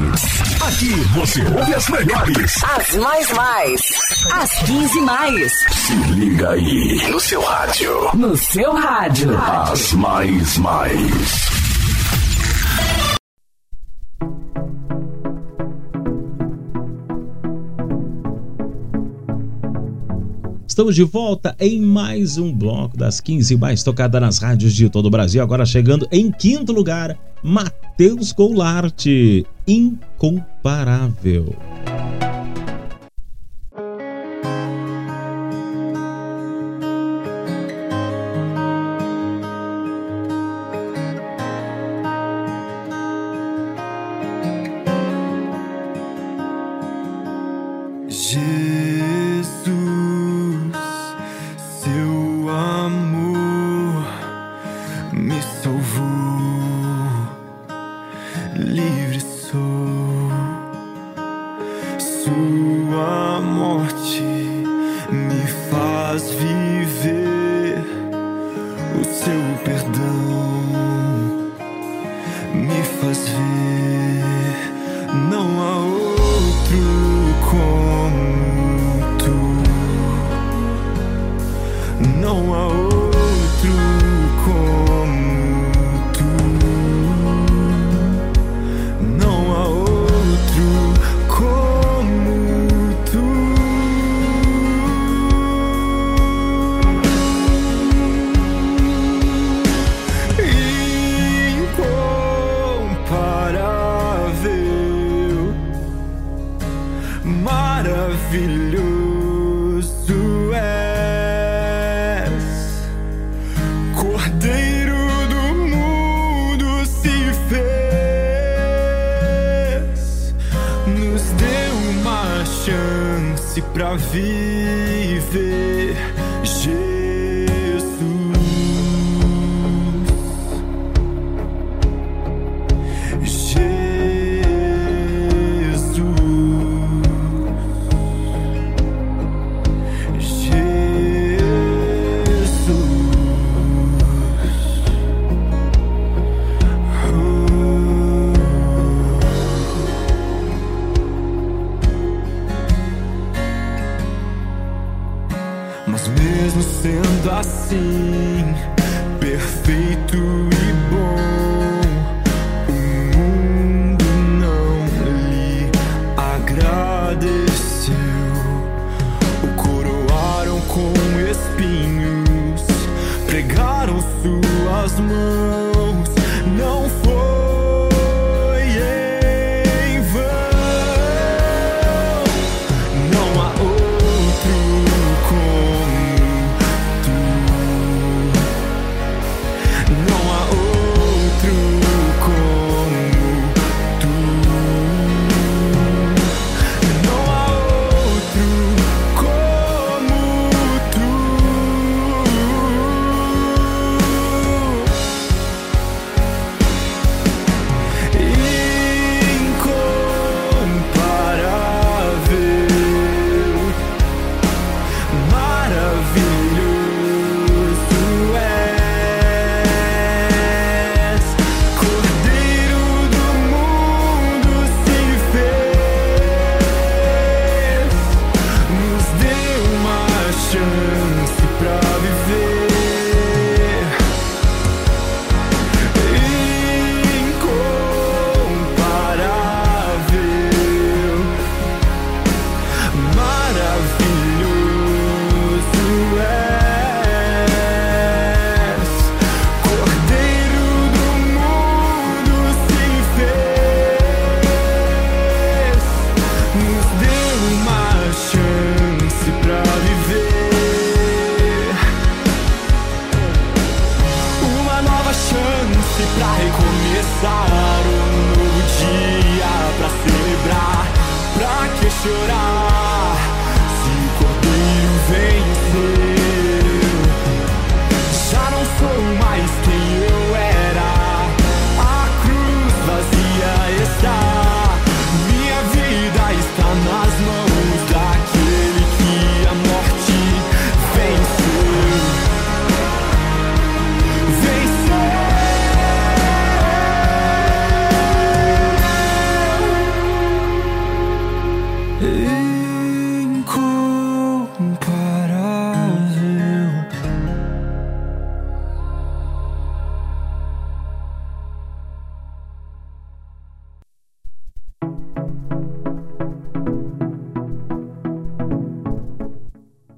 Aqui 0.62 0.94
você 1.16 1.42
ouve 1.44 1.74
as 1.74 1.88
melhores. 1.90 2.64
as 2.64 2.96
mais 2.96 3.32
mais. 3.32 3.82
As 4.32 4.54
15 4.64 5.02
mais. 5.02 5.52
Se 5.70 5.94
liga 6.14 6.52
aí 6.52 7.10
no 7.12 7.20
seu 7.20 7.42
rádio. 7.42 8.10
No 8.14 8.38
seu 8.38 8.74
rádio. 8.74 9.38
As 9.38 9.92
mais 9.92 10.58
mais. 10.60 11.51
Estamos 20.72 20.96
de 20.96 21.04
volta 21.04 21.54
em 21.60 21.82
mais 21.82 22.38
um 22.38 22.50
bloco 22.50 22.96
das 22.96 23.20
15 23.20 23.58
mais 23.58 23.84
tocada 23.84 24.22
nas 24.22 24.38
rádios 24.38 24.74
de 24.74 24.90
todo 24.90 25.08
o 25.08 25.10
Brasil. 25.10 25.44
Agora 25.44 25.66
chegando 25.66 26.08
em 26.10 26.32
quinto 26.32 26.72
lugar, 26.72 27.18
Matheus 27.44 28.32
Goulart, 28.32 29.06
Incomparável. 29.68 31.54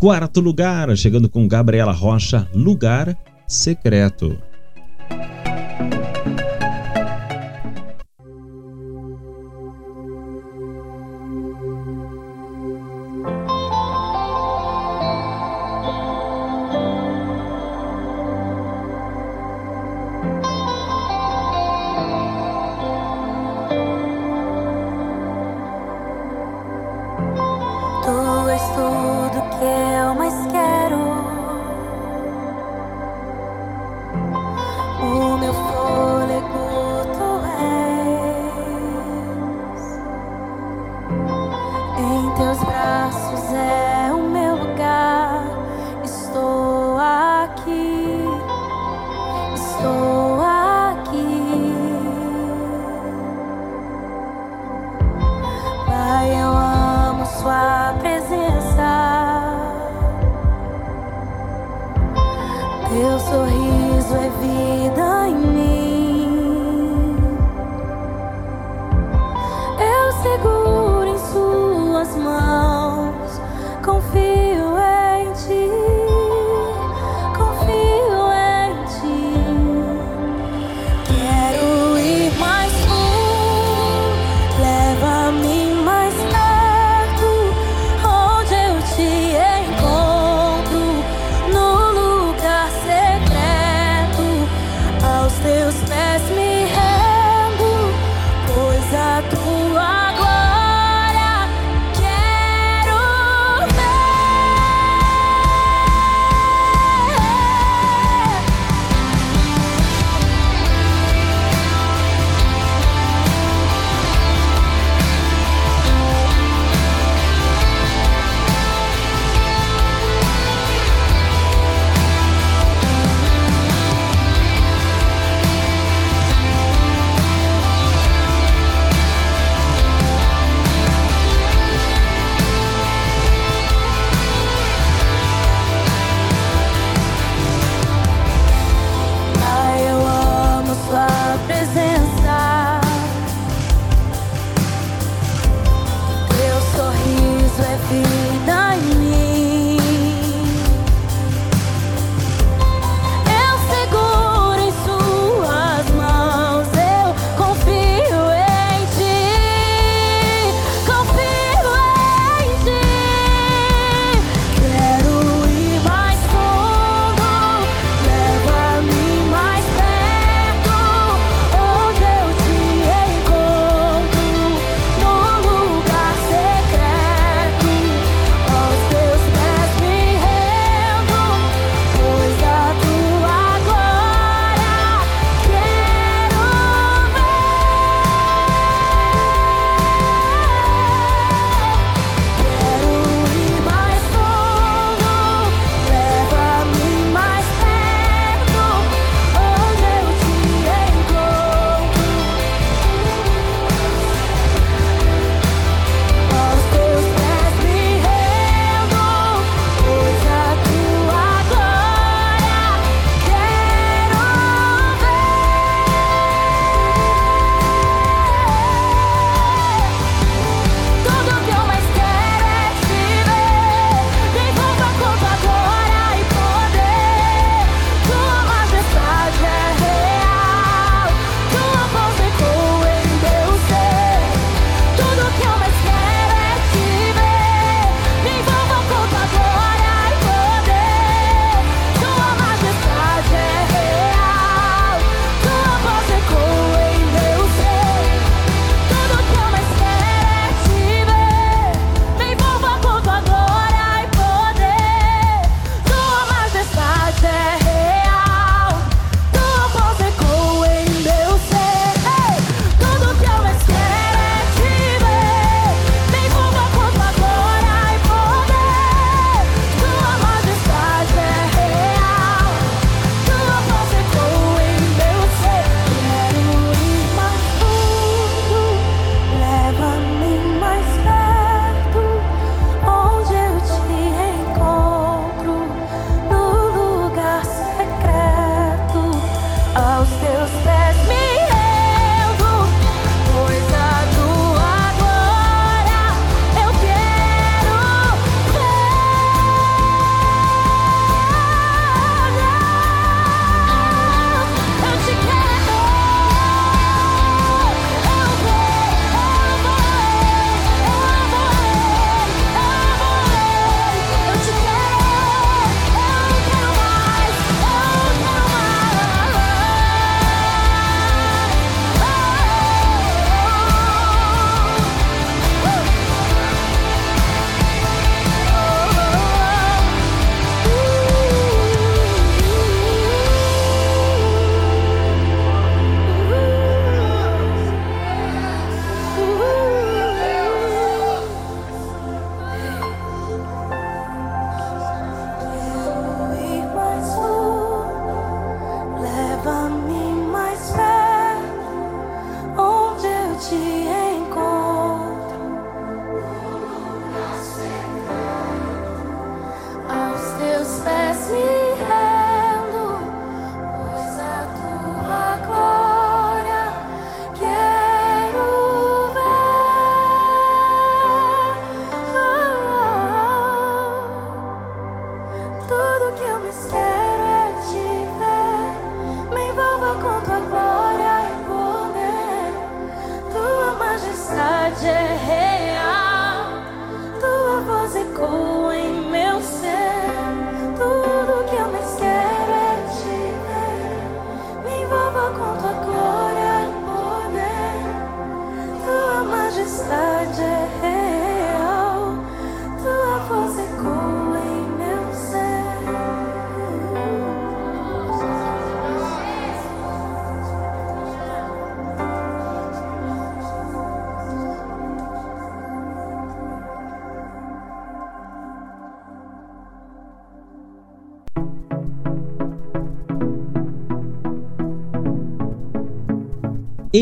Quarto 0.03 0.41
lugar, 0.41 0.93
chegando 0.97 1.29
com 1.29 1.47
Gabriela 1.47 1.93
Rocha, 1.93 2.45
Lugar 2.53 3.17
Secreto. 3.47 4.37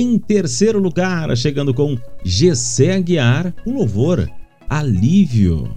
Em 0.01 0.17
terceiro 0.17 0.79
lugar, 0.79 1.37
chegando 1.37 1.75
com 1.75 1.95
Gessé 2.25 2.95
Aguiar, 2.95 3.53
o 3.63 3.71
louvor 3.71 4.27
Alívio. 4.67 5.69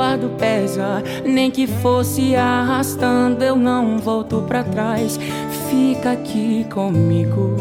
Fardo 0.00 0.30
pesa. 0.38 1.02
Nem 1.26 1.50
que 1.50 1.66
fosse 1.66 2.34
arrastando, 2.34 3.44
eu 3.44 3.54
não 3.54 3.98
volto 3.98 4.42
pra 4.48 4.64
trás. 4.64 5.20
Fica 5.68 6.12
aqui 6.12 6.66
comigo 6.72 7.54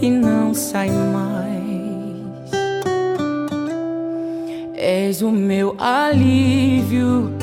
e 0.00 0.08
não 0.08 0.54
sai 0.54 0.88
mais. 0.88 1.36
És 4.74 5.20
o 5.20 5.30
meu 5.30 5.76
alívio, 5.78 7.34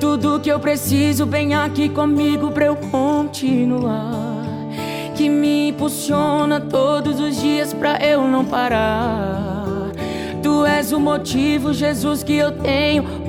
tudo 0.00 0.40
que 0.40 0.50
eu 0.50 0.58
preciso, 0.58 1.26
vem 1.26 1.54
aqui 1.54 1.90
comigo 1.90 2.50
pra 2.52 2.64
eu 2.64 2.76
continuar 2.76 4.22
que 5.14 5.28
me 5.28 5.68
impulsiona 5.68 6.58
todos 6.58 7.20
os 7.20 7.38
dias 7.38 7.74
pra 7.74 8.02
eu 8.02 8.26
não 8.26 8.46
parar. 8.46 9.62
Tu 10.42 10.66
és 10.66 10.90
o 10.90 10.98
motivo, 10.98 11.72
Jesus, 11.72 12.24
que 12.24 12.34
eu 12.34 12.50
tenho 12.50 13.04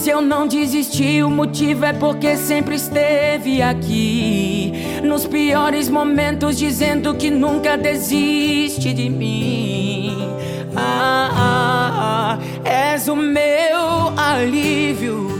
Se 0.00 0.08
eu 0.08 0.22
não 0.22 0.48
desisti, 0.48 1.22
o 1.22 1.28
motivo 1.28 1.84
é 1.84 1.92
porque 1.92 2.34
sempre 2.34 2.76
esteve 2.76 3.60
aqui. 3.60 4.72
Nos 5.04 5.26
piores 5.26 5.90
momentos, 5.90 6.56
dizendo 6.56 7.14
que 7.14 7.30
nunca 7.30 7.76
desiste 7.76 8.94
de 8.94 9.10
mim. 9.10 10.16
Ah, 10.74 11.28
ah, 11.34 12.38
ah, 12.38 12.66
és 12.66 13.08
o 13.08 13.14
meu 13.14 14.14
alívio. 14.16 15.39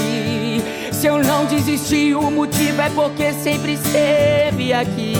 Se 1.01 1.07
eu 1.07 1.17
não 1.23 1.45
desisti, 1.45 2.13
o 2.13 2.29
motivo 2.29 2.79
é 2.79 2.87
porque 2.91 3.33
sempre 3.33 3.73
esteve 3.73 4.71
aqui. 4.71 5.15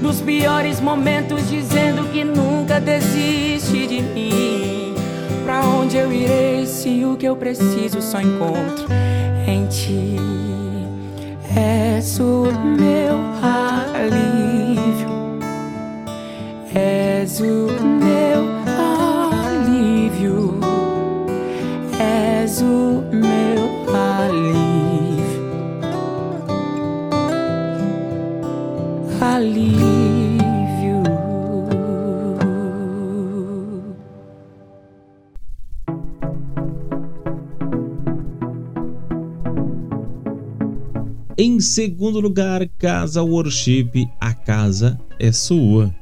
Nos 0.00 0.22
piores 0.22 0.80
momentos, 0.80 1.50
dizendo 1.50 2.10
que 2.10 2.24
nunca 2.24 2.80
desiste 2.80 3.86
de 3.86 4.00
mim. 4.00 4.94
Pra 5.44 5.60
onde 5.60 5.98
eu 5.98 6.10
irei 6.10 6.64
se 6.64 7.04
o 7.04 7.14
que 7.14 7.26
eu 7.26 7.36
preciso 7.36 8.00
só 8.00 8.22
encontro 8.22 8.86
em 9.46 9.66
ti? 9.66 10.16
És 11.54 12.18
o 12.18 12.46
meu 12.64 13.18
alívio, 14.00 15.10
és 16.74 17.38
o 17.40 17.44
meu 17.44 18.38
alívio, 18.40 18.55
alívio. 29.20 31.02
Em 41.38 41.60
segundo 41.60 42.18
lugar, 42.18 42.66
Casa 42.78 43.22
Worship, 43.22 44.08
a 44.20 44.32
casa 44.32 44.98
é 45.18 45.30
sua. 45.32 45.94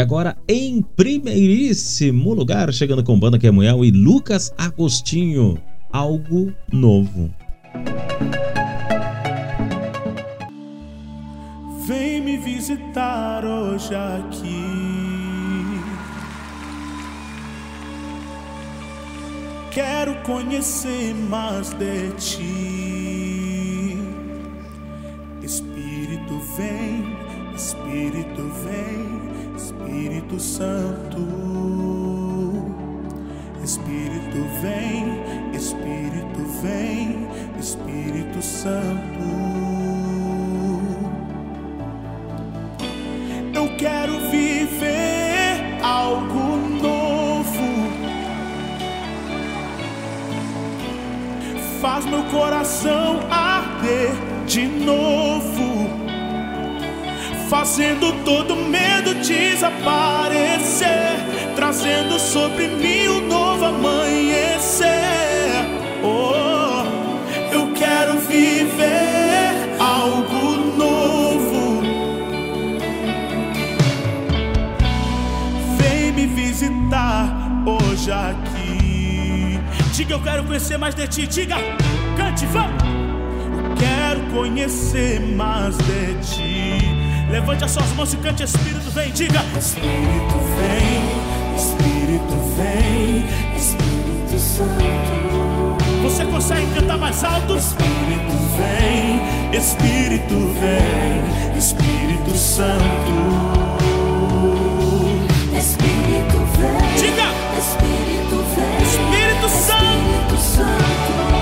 E 0.00 0.02
agora, 0.02 0.34
em 0.48 0.80
primeiríssimo 0.80 2.32
lugar, 2.32 2.72
chegando 2.72 3.04
com 3.04 3.20
Banda 3.20 3.38
Quemuel 3.38 3.84
e 3.84 3.90
Lucas 3.90 4.50
Agostinho, 4.56 5.60
Algo 5.92 6.54
Novo. 6.72 7.30
Vem 11.86 12.22
me 12.22 12.38
visitar 12.38 13.44
hoje 13.44 13.94
aqui. 13.94 14.64
Quero 19.70 20.14
conhecer 20.22 21.14
mais 21.14 21.74
de 21.74 22.10
ti. 22.12 22.89
Santo. 30.40 31.18
Espírito 33.62 34.46
vem, 34.62 35.54
Espírito 35.54 36.42
vem, 36.62 37.28
Espírito 37.58 38.42
Santo. 38.42 39.20
Eu 43.54 43.76
quero 43.76 44.18
viver 44.30 45.78
algo 45.82 46.56
novo. 46.82 47.50
Faz 51.80 52.06
meu 52.06 52.22
coração 52.24 53.20
arder 53.30 54.10
de 54.46 54.66
novo 54.66 55.89
fazendo 57.50 58.12
todo 58.24 58.54
medo 58.54 59.12
desaparecer, 59.14 60.86
trazendo 61.56 62.16
sobre 62.20 62.68
mim 62.68 63.08
um 63.08 63.26
novo 63.26 63.64
amanhecer. 63.64 64.86
Oh, 66.00 66.84
eu 67.52 67.72
quero 67.72 68.20
viver 68.20 69.76
algo 69.80 70.76
novo. 70.78 71.82
Vem 75.76 76.12
me 76.12 76.26
visitar 76.28 77.26
hoje 77.66 78.12
aqui. 78.12 79.58
Diga, 79.92 80.14
eu 80.14 80.22
quero 80.22 80.44
conhecer 80.44 80.78
mais 80.78 80.94
de 80.94 81.08
ti. 81.08 81.26
Diga, 81.26 81.56
cante, 82.16 82.46
vamos. 82.46 82.80
Eu 82.84 83.74
quero 83.74 84.20
conhecer 84.32 85.20
mais 85.20 85.76
de 85.78 86.14
ti 86.22 86.49
Levante 87.30 87.64
as 87.64 87.70
suas 87.70 87.88
mãos 87.92 88.12
e 88.12 88.16
cante, 88.16 88.42
Espírito 88.42 88.90
vem, 88.90 89.12
diga: 89.12 89.40
Espírito 89.56 90.40
vem, 90.58 91.00
Espírito 91.56 92.34
vem, 92.56 93.24
Espírito 93.56 94.38
Santo. 94.38 96.00
Você 96.02 96.24
consegue 96.24 96.66
cantar 96.74 96.98
mais 96.98 97.22
alto? 97.22 97.56
Espírito 97.56 98.32
vem, 98.56 99.20
Espírito 99.56 100.34
vem, 100.58 101.56
Espírito 101.56 102.36
Santo. 102.36 102.80
Espírito 105.56 106.38
vem, 106.58 106.94
diga: 106.98 107.30
Espírito 107.56 108.44
vem, 108.56 108.82
Espírito 108.82 109.48
Santo. 109.48 110.00
Espírito 110.34 110.36
Santo. 110.36 111.39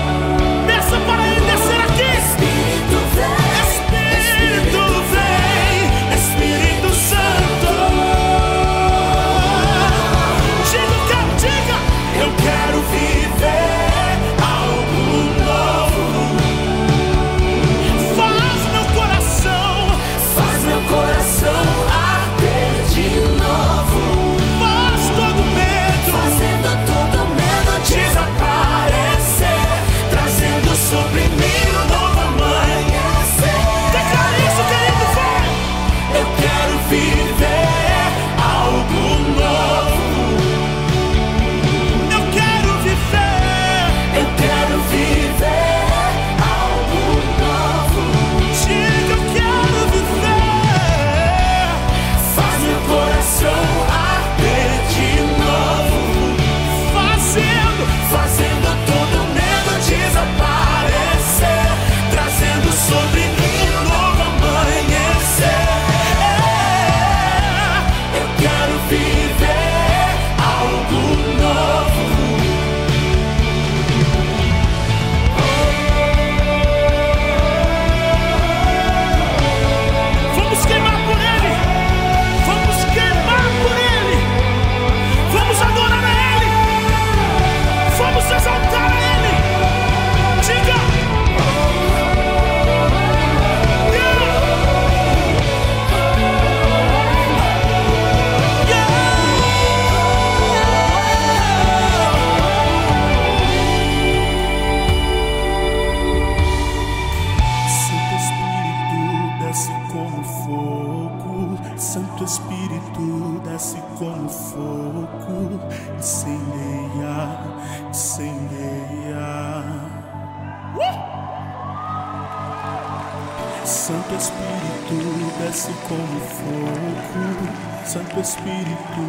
Santo 127.89 128.19
Espírito. 128.19 129.01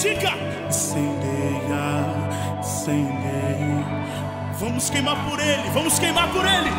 Diga! 0.00 0.32
Incendeia, 0.66 2.04
incendeia. 2.58 3.84
Vamos 4.58 4.90
queimar 4.90 5.16
por 5.30 5.38
Ele, 5.38 5.70
vamos 5.72 5.96
queimar 6.00 6.28
por 6.32 6.44
Ele. 6.44 6.72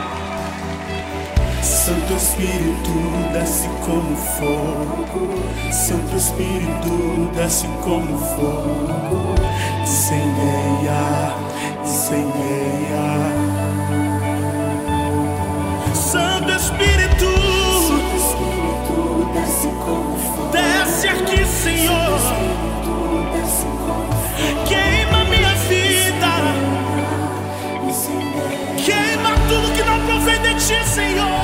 Santo 1.63 2.13
Espírito, 2.15 2.91
desce 3.31 3.69
como 3.85 4.13
fogo. 4.17 5.71
Santo 5.71 6.17
Espírito, 6.17 7.31
desce 7.33 7.67
como 7.81 8.17
fogo. 8.17 9.35
Incendeia, 9.83 11.33
incendeia. 11.81 13.56
Desce 20.51 21.07
aqui, 21.07 21.45
Senhor. 21.45 22.19
Queima 24.67 25.23
minha 25.25 25.53
vida. 25.69 26.31
Queima 28.83 29.31
tudo 29.47 29.73
que 29.73 29.83
não 29.83 30.05
provém 30.05 30.41
de 30.41 30.55
ti, 30.55 30.87
Senhor. 30.87 31.36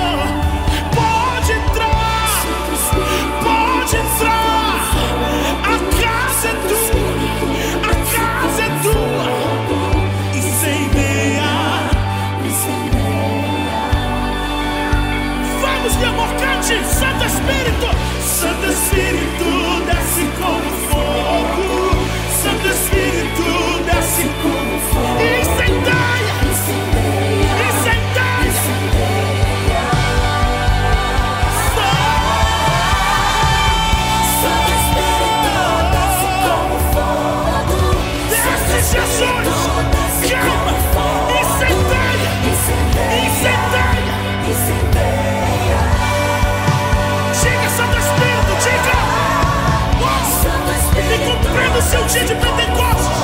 dia 52.07 52.25
de 52.25 52.35
Pentecostes. 52.35 53.17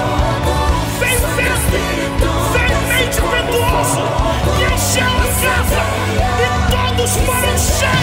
Vem 1.00 1.18
festa, 1.18 1.80
vem 2.54 2.72
mente 2.88 3.22
E 4.58 4.64
encheu 4.74 5.06
a 5.06 5.28
casa. 5.42 5.82
E 6.40 6.48
todos 6.72 7.12
foram 7.18 7.58
cheios. 7.58 7.99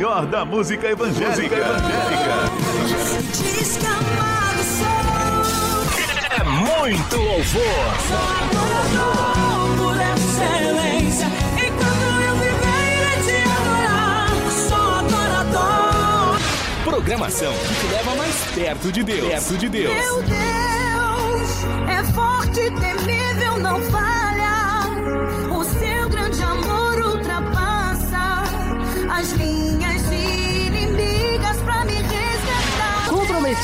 Melhor 0.00 0.24
da 0.24 0.46
música 0.46 0.88
evangélica. 0.88 1.56
Sou. 3.62 3.90
É 6.30 6.42
muito 6.42 7.16
louvor. 7.16 7.62
Adorador 8.40 9.76
por 9.76 9.96
excelência. 10.00 11.26
Enquanto 11.52 12.22
eu 12.26 12.34
viver, 12.36 12.88
irei 12.96 13.18
te 13.26 13.36
adorar. 13.50 14.30
Sou 14.68 14.90
adorador. 15.00 16.40
Programação 16.82 17.52
que 17.52 17.74
te 17.74 17.92
leva 17.92 18.14
mais 18.14 18.36
perto 18.54 18.90
de 18.90 19.02
Deus. 19.04 19.28
Perto 19.28 19.58
de 19.58 19.68
Deus. 19.68 19.94
Meu 19.94 20.22
Deus 20.22 21.64
é 21.90 22.02
forte, 22.14 22.70
temível, 22.70 23.58
não 23.58 23.78
falha. 23.90 24.09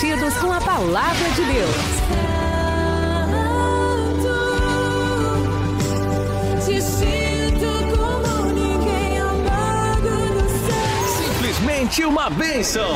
Comprometidos 0.07 0.35
com 0.39 0.53
a 0.53 0.61
palavra 0.61 1.31
de 1.31 1.45
Deus. 1.45 1.77
Te 6.65 6.81
sinto 6.81 7.67
como 7.97 8.53
ninguém 8.53 9.19
amado 9.19 10.11
no 10.35 10.49
céu. 10.49 11.33
Simplesmente 11.33 12.05
uma 12.05 12.31
bênção. 12.31 12.89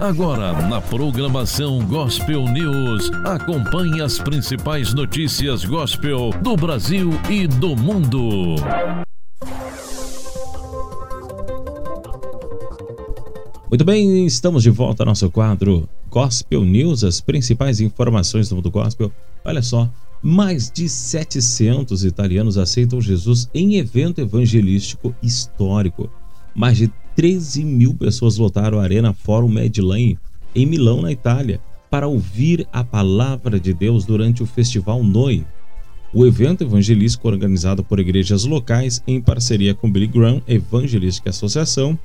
Agora, 0.00 0.52
na 0.52 0.80
programação 0.80 1.84
Gospel 1.84 2.44
News, 2.44 3.10
acompanhe 3.26 4.00
as 4.00 4.18
principais 4.18 4.94
notícias 4.94 5.64
gospel 5.64 6.30
do 6.40 6.56
Brasil 6.56 7.10
e 7.28 7.46
do 7.46 7.76
mundo. 7.76 8.56
Muito 13.76 13.84
bem, 13.84 14.24
estamos 14.24 14.62
de 14.62 14.70
volta 14.70 15.02
ao 15.02 15.08
nosso 15.08 15.30
quadro 15.30 15.86
Gospel 16.08 16.64
News, 16.64 17.04
as 17.04 17.20
principais 17.20 17.78
informações 17.78 18.48
do 18.48 18.56
mundo 18.56 18.70
gospel. 18.70 19.12
Olha 19.44 19.60
só, 19.60 19.92
mais 20.22 20.70
de 20.70 20.88
700 20.88 22.02
italianos 22.02 22.56
aceitam 22.56 23.02
Jesus 23.02 23.50
em 23.52 23.76
evento 23.76 24.18
evangelístico 24.18 25.14
histórico. 25.22 26.08
Mais 26.54 26.78
de 26.78 26.90
13 27.16 27.66
mil 27.66 27.92
pessoas 27.92 28.38
lotaram 28.38 28.80
a 28.80 28.82
Arena 28.82 29.12
Forum 29.12 29.50
Medlane 29.50 30.18
em 30.54 30.64
Milão, 30.64 31.02
na 31.02 31.12
Itália, 31.12 31.60
para 31.90 32.08
ouvir 32.08 32.66
a 32.72 32.82
palavra 32.82 33.60
de 33.60 33.74
Deus 33.74 34.06
durante 34.06 34.42
o 34.42 34.46
Festival 34.46 35.04
Noi. 35.04 35.44
O 36.14 36.24
evento 36.24 36.64
evangelístico 36.64 37.28
organizado 37.28 37.84
por 37.84 38.00
igrejas 38.00 38.46
locais 38.46 39.02
em 39.06 39.20
parceria 39.20 39.74
com 39.74 39.92
Billy 39.92 40.06
Graham 40.06 40.40
Evangelistic 40.48 41.26
Associação 41.26 41.98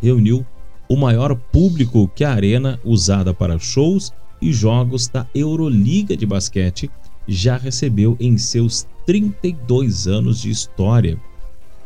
reuniu 0.00 0.42
o 0.88 0.96
maior 0.96 1.34
público 1.34 2.10
que 2.14 2.24
a 2.24 2.32
arena 2.32 2.80
usada 2.84 3.34
para 3.34 3.58
shows 3.58 4.12
e 4.40 4.52
jogos 4.52 5.08
da 5.08 5.26
Euroliga 5.34 6.16
de 6.16 6.26
basquete 6.26 6.90
já 7.26 7.56
recebeu 7.56 8.16
em 8.20 8.38
seus 8.38 8.86
32 9.04 10.06
anos 10.06 10.40
de 10.40 10.50
história. 10.50 11.18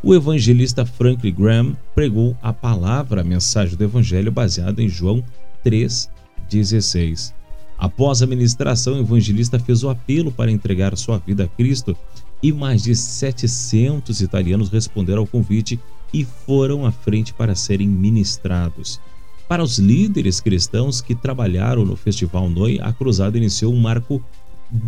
O 0.03 0.15
evangelista 0.15 0.85
Franklin 0.87 1.35
Graham 1.35 1.77
pregou 1.95 2.37
a 2.43 2.53
palavra, 2.53 3.21
a 3.21 3.25
mensagem 3.25 3.77
do 3.77 3.85
evangelho 3.85 4.33
baseada 4.33 4.83
em 4.83 4.89
João 4.89 5.23
3:16. 5.65 7.35
Após 7.79 8.23
a 8.23 8.27
ministração, 8.27 8.95
o 8.95 9.01
evangelista 9.01 9.59
fez 9.59 9.83
o 9.83 9.89
apelo 9.89 10.31
para 10.31 10.51
entregar 10.51 10.97
sua 10.97 11.19
vida 11.19 11.45
a 11.45 11.49
Cristo 11.49 11.97
e 12.43 12.53
mais 12.53 12.83
de 12.83 12.95
700 12.95 14.21
italianos 14.21 14.71
responderam 14.71 15.21
ao 15.21 15.27
convite 15.27 15.79
e 16.13 16.25
foram 16.25 16.85
à 16.85 16.93
frente 16.93 17.33
para 17.33 17.55
serem 17.55 17.89
ministrados. 17.89 19.01
Para 19.49 19.63
os 19.63 19.79
líderes 19.79 20.41
cristãos 20.41 21.01
que 21.01 21.15
trabalharam 21.15 21.85
no 21.85 21.97
Festival 21.97 22.49
Noi, 22.49 22.79
a 22.81 22.93
cruzada 22.93 23.37
iniciou 23.37 23.73
um 23.75 23.81
marco 23.81 24.23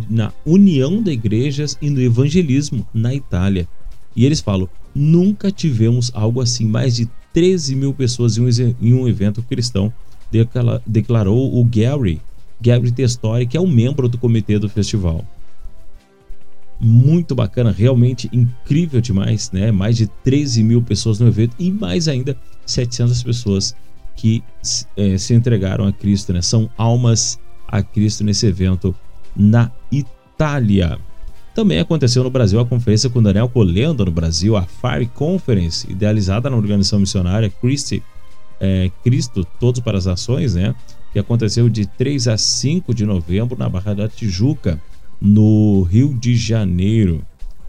na 0.09 0.31
união 0.45 1.01
de 1.01 1.11
igrejas 1.11 1.77
e 1.81 1.89
no 1.89 1.99
evangelismo 2.01 2.87
na 2.93 3.13
Itália. 3.13 3.67
E 4.15 4.25
eles 4.25 4.39
falam: 4.39 4.69
nunca 4.95 5.51
tivemos 5.51 6.11
algo 6.13 6.39
assim, 6.39 6.65
mais 6.65 6.95
de 6.95 7.09
13 7.33 7.75
mil 7.75 7.93
pessoas 7.93 8.37
em 8.37 8.93
um, 8.93 9.07
evento 9.07 9.41
cristão, 9.43 9.91
decla- 10.31 10.81
declarou 10.85 11.59
o 11.59 11.63
Gary, 11.65 12.21
Gary 12.61 12.91
Testori, 12.91 13.45
que 13.45 13.57
é 13.57 13.61
um 13.61 13.67
membro 13.67 14.07
do 14.07 14.17
comitê 14.17 14.57
do 14.57 14.69
festival 14.69 15.25
muito 16.79 17.33
bacana, 17.33 17.71
realmente 17.71 18.29
incrível 18.33 18.99
demais, 18.99 19.51
né? 19.51 19.71
Mais 19.71 19.97
de 19.97 20.07
13 20.07 20.63
mil 20.63 20.81
pessoas 20.81 21.19
no 21.19 21.27
evento 21.27 21.55
e 21.57 21.71
mais 21.71 22.07
ainda 22.07 22.35
700 22.65 23.23
pessoas 23.23 23.75
que 24.15 24.43
eh, 24.97 25.17
se 25.17 25.33
entregaram 25.33 25.87
a 25.87 25.93
Cristo, 25.93 26.33
né? 26.33 26.41
São 26.41 26.69
almas 26.77 27.39
a 27.67 27.81
Cristo 27.81 28.23
nesse 28.23 28.45
evento 28.45 28.95
na 29.35 29.71
Itália. 29.91 30.99
Também 31.55 31.79
aconteceu 31.79 32.23
no 32.23 32.29
Brasil 32.29 32.59
a 32.59 32.65
conferência 32.65 33.09
com 33.09 33.21
Daniel 33.21 33.47
Colenda 33.47 34.03
no 34.03 34.11
Brasil, 34.11 34.57
a 34.57 34.63
Fire 34.63 35.05
Conference, 35.07 35.89
idealizada 35.89 36.49
na 36.49 36.57
organização 36.57 36.99
missionária 36.99 37.49
Christi, 37.49 38.03
eh, 38.59 38.91
Cristo 39.03 39.45
Todos 39.59 39.79
para 39.79 39.97
as 39.97 40.07
Ações, 40.07 40.55
né? 40.55 40.75
Que 41.11 41.19
aconteceu 41.19 41.69
de 41.69 41.85
3 41.85 42.27
a 42.27 42.37
5 42.37 42.93
de 42.93 43.05
novembro 43.05 43.57
na 43.57 43.69
Barra 43.69 43.93
da 43.93 44.07
Tijuca 44.07 44.81
no 45.23 45.83
Rio 45.83 46.13
de 46.13 46.35
Janeiro. 46.35 47.25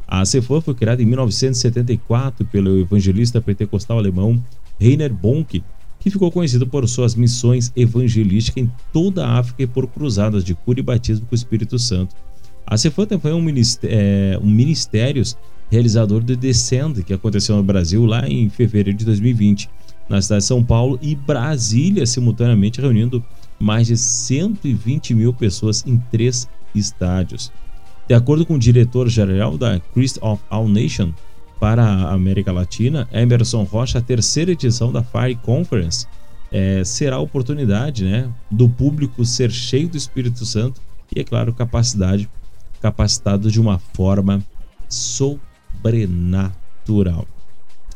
A 0.09 0.25
CEFOR 0.25 0.61
foi 0.61 0.75
criada 0.75 1.01
em 1.01 1.07
1974 1.07 2.45
pelo 2.47 2.81
evangelista 2.81 3.41
pentecostal 3.41 3.97
alemão 3.97 4.43
Rainer 4.81 5.15
Bonk, 5.15 5.63
que 6.01 6.11
ficou 6.11 6.33
conhecido 6.33 6.67
por 6.67 6.87
suas 6.89 7.15
missões 7.15 7.73
evangelísticas 7.77 8.65
em 8.65 8.71
toda 8.93 9.25
a 9.25 9.39
África 9.39 9.63
e 9.63 9.67
por 9.69 9.87
cruzadas 9.87 10.45
de 10.45 10.53
cura 10.53 10.81
e 10.81 10.83
batismo 10.83 11.27
com 11.27 11.33
o 11.33 11.37
Espírito 11.37 11.79
Santo. 11.79 12.17
A 12.67 12.77
CEFOR 12.77 13.07
também 13.07 13.23
foi 13.23 13.33
um 13.33 13.41
ministério, 13.41 14.41
um 14.43 14.51
ministérios 14.51 15.37
realizador 15.71 16.23
do 16.23 16.37
Descend, 16.37 17.05
que 17.05 17.13
aconteceu 17.13 17.57
no 17.57 17.63
Brasil 17.63 18.05
lá 18.05 18.29
em 18.29 18.49
fevereiro 18.49 18.99
de 18.99 19.05
2020, 19.05 19.71
na 20.09 20.21
cidade 20.21 20.43
de 20.43 20.49
São 20.49 20.63
Paulo 20.63 20.99
e 21.01 21.15
Brasília, 21.15 22.05
simultaneamente 22.05 22.81
reunindo 22.81 23.25
mais 23.59 23.87
de 23.87 23.97
120 23.97 25.15
mil 25.15 25.33
pessoas 25.33 25.85
em 25.87 25.97
três 26.11 26.49
estádios. 26.75 27.53
De 28.07 28.15
acordo 28.15 28.45
com 28.45 28.55
o 28.55 28.59
diretor-geral 28.59 29.57
da 29.57 29.81
Christ 29.93 30.19
of 30.21 30.43
All 30.51 30.69
Nation 30.69 31.13
para 31.59 31.83
a 31.83 32.13
América 32.13 32.53
Latina, 32.53 33.09
Emerson 33.13 33.63
Rocha, 33.63 33.99
a 33.99 34.03
terceira 34.03 34.53
edição 34.53 34.93
da 34.93 35.03
Fire 35.03 35.37
Conference 35.37 36.07
eh, 36.53 36.85
será 36.85 37.17
a 37.17 37.21
oportunidade 37.21 38.05
né, 38.05 38.31
do 38.51 38.69
público 38.69 39.25
ser 39.25 39.51
cheio 39.51 39.89
do 39.89 39.97
Espírito 39.97 40.45
Santo 40.45 40.83
e, 41.15 41.21
é 41.21 41.25
claro, 41.25 41.55
capacidade, 41.55 42.29
capacitado 42.81 43.51
de 43.51 43.61
uma 43.61 43.79
forma 43.79 44.43
sobrenatural. 44.89 47.27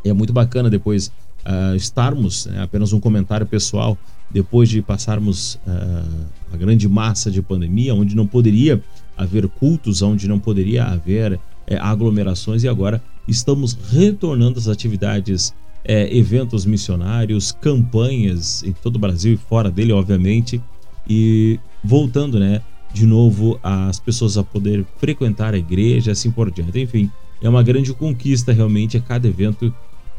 É 0.04 0.12
muito 0.12 0.32
bacana 0.32 0.70
depois 0.70 1.10
ah, 1.44 1.74
estarmos, 1.76 2.46
né, 2.46 2.62
apenas 2.62 2.92
um 2.92 3.00
comentário 3.00 3.46
pessoal, 3.46 3.98
depois 4.30 4.68
de 4.68 4.82
passarmos 4.82 5.58
ah, 5.66 6.04
a 6.52 6.56
grande 6.56 6.88
massa 6.88 7.30
de 7.30 7.40
pandemia, 7.40 7.94
onde 7.94 8.14
não 8.14 8.26
poderia 8.26 8.82
haver 9.16 9.48
cultos, 9.48 10.02
onde 10.02 10.28
não 10.28 10.38
poderia 10.38 10.84
haver 10.84 11.40
eh, 11.66 11.76
aglomerações, 11.76 12.62
e 12.62 12.68
agora 12.68 13.02
estamos 13.26 13.76
retornando 13.90 14.58
às 14.58 14.68
atividades, 14.68 15.54
eh, 15.84 16.16
eventos 16.16 16.64
missionários, 16.64 17.52
campanhas 17.52 18.62
em 18.62 18.72
todo 18.72 18.96
o 18.96 18.98
Brasil 18.98 19.34
e 19.34 19.36
fora 19.36 19.70
dele, 19.70 19.92
obviamente, 19.92 20.62
e 21.08 21.58
voltando, 21.82 22.38
né, 22.38 22.62
de 22.92 23.06
novo 23.06 23.58
as 23.62 23.98
pessoas 23.98 24.36
a 24.38 24.44
poder 24.44 24.84
frequentar 24.98 25.54
a 25.54 25.58
igreja, 25.58 26.12
assim 26.12 26.30
por 26.30 26.50
diante. 26.50 26.80
Enfim, 26.80 27.10
é 27.42 27.48
uma 27.48 27.62
grande 27.62 27.92
conquista 27.92 28.52
realmente 28.52 28.96
a 28.96 29.00
cada 29.00 29.26
evento 29.28 29.72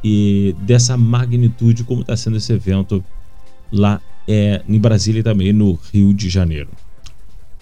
e 0.04 0.56
dessa 0.62 0.96
magnitude 0.96 1.84
como 1.84 2.02
está 2.02 2.16
sendo 2.16 2.38
esse 2.38 2.54
evento 2.54 3.04
lá 3.72 4.02
é, 4.28 4.62
em 4.68 4.80
Brasília 4.80 5.20
e 5.20 5.24
também 5.24 5.52
no 5.52 5.78
Rio 5.92 6.14
de 6.14 6.30
Janeiro. 6.30 6.70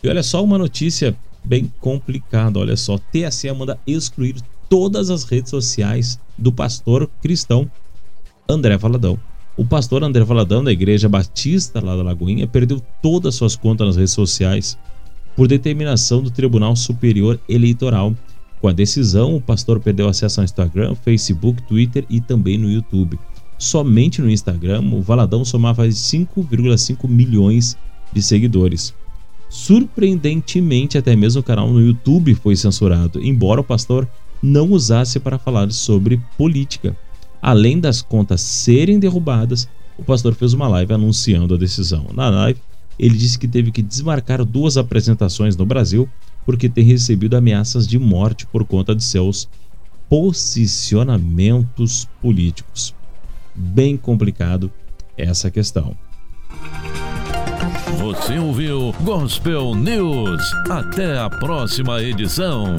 E 0.03 0.09
olha 0.09 0.23
só 0.23 0.43
uma 0.43 0.57
notícia 0.57 1.15
bem 1.43 1.71
complicada, 1.79 2.59
olha 2.59 2.75
só, 2.75 2.97
TSE 2.97 3.51
manda 3.53 3.79
excluir 3.88 4.35
todas 4.69 5.09
as 5.09 5.23
redes 5.23 5.49
sociais 5.49 6.19
do 6.38 6.51
pastor 6.51 7.09
cristão 7.21 7.69
André 8.49 8.77
Valadão. 8.77 9.17
O 9.55 9.65
pastor 9.65 10.03
André 10.03 10.23
Valadão 10.23 10.63
da 10.63 10.71
Igreja 10.71 11.09
Batista 11.09 11.84
lá 11.84 11.95
da 11.95 12.03
Lagoinha 12.03 12.45
perdeu 12.45 12.81
todas 13.01 13.29
as 13.29 13.35
suas 13.35 13.55
contas 13.55 13.88
nas 13.88 13.95
redes 13.95 14.13
sociais 14.13 14.77
por 15.35 15.47
determinação 15.47 16.21
do 16.21 16.29
Tribunal 16.29 16.75
Superior 16.75 17.39
Eleitoral. 17.49 18.13
Com 18.61 18.67
a 18.67 18.73
decisão, 18.73 19.35
o 19.35 19.41
pastor 19.41 19.79
perdeu 19.79 20.07
acesso 20.07 20.39
ao 20.39 20.43
Instagram, 20.43 20.95
Facebook, 20.95 21.61
Twitter 21.63 22.05
e 22.09 22.21
também 22.21 22.57
no 22.57 22.69
YouTube. 22.69 23.17
Somente 23.57 24.21
no 24.21 24.29
Instagram, 24.29 24.81
o 24.93 25.01
Valadão 25.01 25.43
somava 25.43 25.88
5,5 25.88 27.07
milhões 27.07 27.75
de 28.13 28.21
seguidores. 28.21 28.93
Surpreendentemente, 29.49 30.97
até 30.97 31.15
mesmo 31.15 31.41
o 31.41 31.43
canal 31.43 31.69
no 31.69 31.81
YouTube 31.81 32.35
foi 32.35 32.55
censurado, 32.55 33.23
embora 33.23 33.61
o 33.61 33.63
pastor 33.63 34.07
não 34.43 34.71
usasse 34.71 35.19
para 35.19 35.39
falar 35.39 35.71
sobre 35.71 36.21
política. 36.38 36.95
Além 37.41 37.79
das 37.79 38.01
contas 38.01 38.41
serem 38.41 38.99
derrubadas, 38.99 39.67
o 39.97 40.03
pastor 40.03 40.35
fez 40.35 40.53
uma 40.53 40.67
live 40.67 40.93
anunciando 40.93 41.55
a 41.55 41.57
decisão. 41.57 42.07
Na 42.13 42.29
live, 42.29 42.59
ele 42.99 43.17
disse 43.17 43.39
que 43.39 43.47
teve 43.47 43.71
que 43.71 43.81
desmarcar 43.81 44.43
duas 44.43 44.77
apresentações 44.77 45.55
no 45.55 45.65
Brasil 45.65 46.07
porque 46.45 46.69
tem 46.69 46.84
recebido 46.84 47.35
ameaças 47.35 47.88
de 47.88 47.97
morte 47.99 48.45
por 48.45 48.63
conta 48.63 48.95
de 48.95 49.03
seus 49.03 49.49
posicionamentos 50.09 52.07
políticos 52.21 52.97
bem 53.57 53.97
complicado 53.97 54.71
essa 55.17 55.49
questão. 55.49 55.95
Você 57.97 58.38
ouviu 58.38 58.93
Gospel 59.01 59.73
News. 59.73 60.41
Até 60.69 61.17
a 61.17 61.29
próxima 61.29 62.01
edição. 62.01 62.75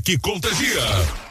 Que 0.00 0.18
contagia. 0.18 1.23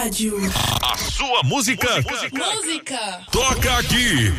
Rádio. 0.00 0.34
A 0.82 0.96
sua 0.96 1.42
música. 1.44 1.86
Música. 1.96 3.20
Toca 3.30 3.76
aqui. 3.76 4.32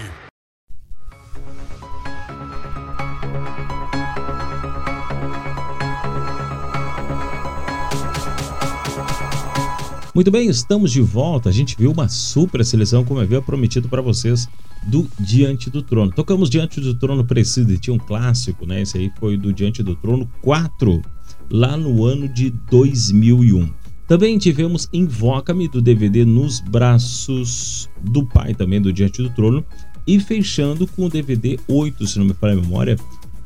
Muito 10.15 10.31
bem, 10.31 10.47
estamos 10.47 10.91
de 10.91 10.99
volta. 10.99 11.49
A 11.49 11.51
gente 11.51 11.77
viu 11.77 11.91
uma 11.91 12.09
super 12.09 12.65
seleção, 12.65 13.05
como 13.05 13.19
eu 13.19 13.23
havia 13.23 13.39
prometido 13.39 13.88
para 13.88 14.01
vocês, 14.01 14.47
do 14.88 15.07
Diante 15.19 15.69
do 15.69 15.83
Trono. 15.83 16.11
Tocamos 16.11 16.49
Diante 16.49 16.81
do 16.81 16.95
Trono 16.95 17.23
Preside, 17.23 17.77
tinha 17.77 17.93
um 17.93 17.99
clássico, 17.99 18.65
né? 18.65 18.81
Esse 18.81 18.97
aí 18.97 19.11
foi 19.19 19.38
do 19.38 19.53
Diante 19.53 19.83
do 19.83 19.95
Trono 19.95 20.27
4, 20.41 21.03
lá 21.51 21.77
no 21.77 22.03
ano 22.03 22.27
de 22.27 22.49
2001. 22.49 23.81
Também 24.11 24.38
tivemos 24.38 24.89
Invoca-me 24.91 25.69
do 25.69 25.81
DVD 25.81 26.25
Nos 26.25 26.59
Braços 26.59 27.89
do 28.03 28.25
Pai, 28.25 28.53
também 28.53 28.81
do 28.81 28.91
Diante 28.91 29.21
do 29.23 29.29
Trono. 29.29 29.63
E 30.05 30.19
fechando 30.19 30.85
com 30.85 31.05
o 31.05 31.09
DVD 31.09 31.57
8, 31.65 32.05
se 32.05 32.19
não 32.19 32.25
me 32.25 32.33
falha 32.33 32.51
a 32.51 32.57
memória, 32.57 32.97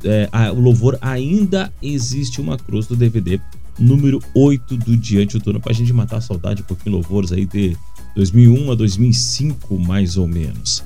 é, 0.02 0.28
a- 0.32 0.50
o 0.50 0.58
louvor 0.60 0.98
Ainda 1.00 1.72
Existe 1.80 2.40
uma 2.40 2.56
Cruz 2.58 2.88
do 2.88 2.96
DVD 2.96 3.40
número 3.78 4.20
8 4.34 4.76
do 4.76 4.96
Diante 4.96 5.38
do 5.38 5.44
Trono, 5.44 5.60
pra 5.60 5.72
gente 5.72 5.92
matar 5.92 6.16
a 6.16 6.20
saudade, 6.20 6.62
um 6.62 6.64
pouquinho 6.64 6.96
louvores 6.96 7.30
aí 7.30 7.46
de 7.46 7.76
2001 8.16 8.72
a 8.72 8.74
2005, 8.74 9.78
mais 9.78 10.16
ou 10.16 10.26
menos. 10.26 10.82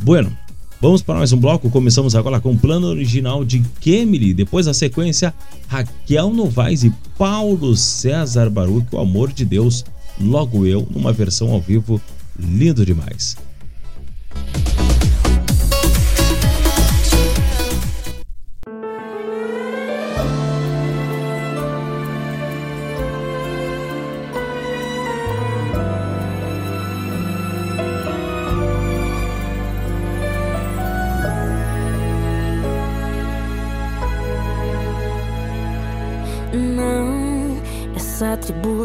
Bueno, 0.00 0.32
vamos 0.80 1.02
para 1.02 1.18
mais 1.18 1.32
um 1.32 1.38
bloco. 1.38 1.70
Começamos 1.70 2.14
agora 2.14 2.40
com 2.40 2.52
o 2.52 2.58
plano 2.58 2.86
original 2.86 3.44
de 3.44 3.60
Kemily. 3.80 4.34
Depois 4.34 4.68
a 4.68 4.74
sequência, 4.74 5.34
Raquel 5.66 6.32
Novaes 6.32 6.84
e 6.84 6.92
Paulo 7.16 7.76
César 7.76 8.48
Baruch, 8.50 8.86
o 8.92 8.98
amor 8.98 9.32
de 9.32 9.44
Deus, 9.44 9.84
logo 10.20 10.66
eu, 10.66 10.86
numa 10.90 11.12
versão 11.12 11.50
ao 11.50 11.60
vivo, 11.60 12.00
lindo 12.38 12.84
demais. 12.84 13.36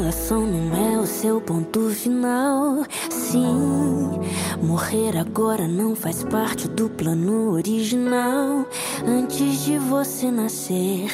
Tribulação 0.04 0.46
não 0.46 0.76
é 0.76 1.00
o 1.00 1.06
seu 1.06 1.40
ponto 1.40 1.90
final. 1.92 2.84
Sim, 3.10 4.20
morrer 4.62 5.18
agora 5.18 5.66
não 5.66 5.96
faz 5.96 6.24
parte 6.26 6.68
do 6.68 6.90
plano 6.90 7.52
original. 7.52 8.66
Antes 9.08 9.64
de 9.64 9.78
você 9.78 10.30
nascer, 10.30 11.10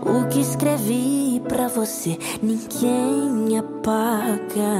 o 0.00 0.26
que 0.28 0.40
escrevi 0.40 1.42
pra 1.46 1.68
você 1.68 2.18
ninguém 2.42 3.58
apaga. 3.58 4.78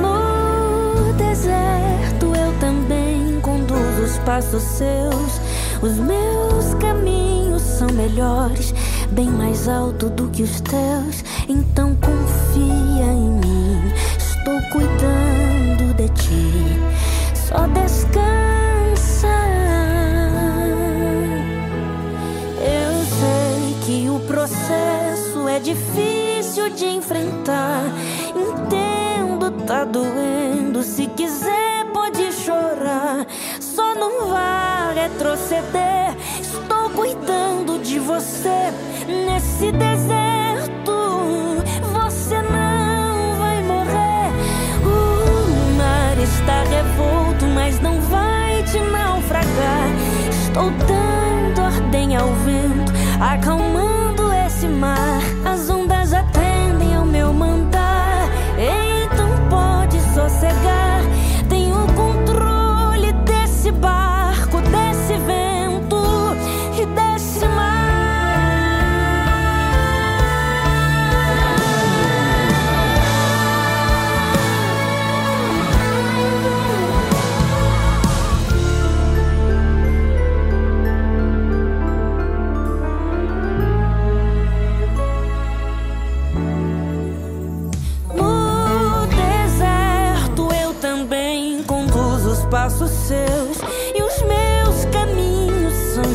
No 0.00 1.12
deserto 1.12 2.26
eu 2.26 2.58
também 2.58 3.40
conduzo 3.40 4.02
os 4.02 4.18
passos 4.24 4.62
seus. 4.62 5.40
Os 5.82 5.96
meus 5.98 6.74
caminhos 6.80 7.62
são 7.62 7.88
melhores, 7.92 8.74
bem 9.10 9.28
mais 9.28 9.68
alto 9.68 10.08
do 10.10 10.28
que 10.28 10.42
os 10.42 10.60
teus. 10.60 11.24
Então 11.48 11.96
confia 11.96 13.12
em 13.12 13.30
mim, 13.30 13.92
estou 14.16 14.60
cuidando 14.70 15.94
de 15.94 16.08
ti. 16.10 16.78
Só 17.34 17.66
descansa. 17.66 19.28
Eu 22.62 23.04
sei 23.18 23.76
que 23.84 24.08
o 24.08 24.20
processo 24.20 25.48
é 25.48 25.58
difícil 25.58 26.70
de 26.70 26.86
enfrentar. 26.86 27.82
Entendo, 28.34 29.50
tá 29.66 29.84
doendo. 29.84 30.82
Se 30.82 31.06
quiser, 31.08 31.86
pode 31.92 32.32
chorar. 32.32 33.26
Só 33.60 33.94
não 33.94 34.28
vá 34.28 34.92
retroceder. 34.94 36.16
Cuidando 36.94 37.78
de 37.82 37.98
você 37.98 38.72
nesse 39.06 39.72
deserto. 39.72 41.60
Você 41.92 42.42
não 42.42 43.38
vai 43.38 43.62
morrer. 43.62 44.32
O 44.84 45.76
mar 45.76 46.18
está 46.18 46.62
revolto, 46.64 47.46
mas 47.46 47.80
não 47.80 48.00
vai 48.02 48.62
te 48.64 48.78
naufragar. 48.78 49.88
Estou 50.30 50.70
dando 50.86 51.60
ordem 51.62 52.16
ao 52.16 52.28
vento, 52.34 52.92
acalmando 53.20 54.32
esse 54.46 54.66
mar. 54.66 55.20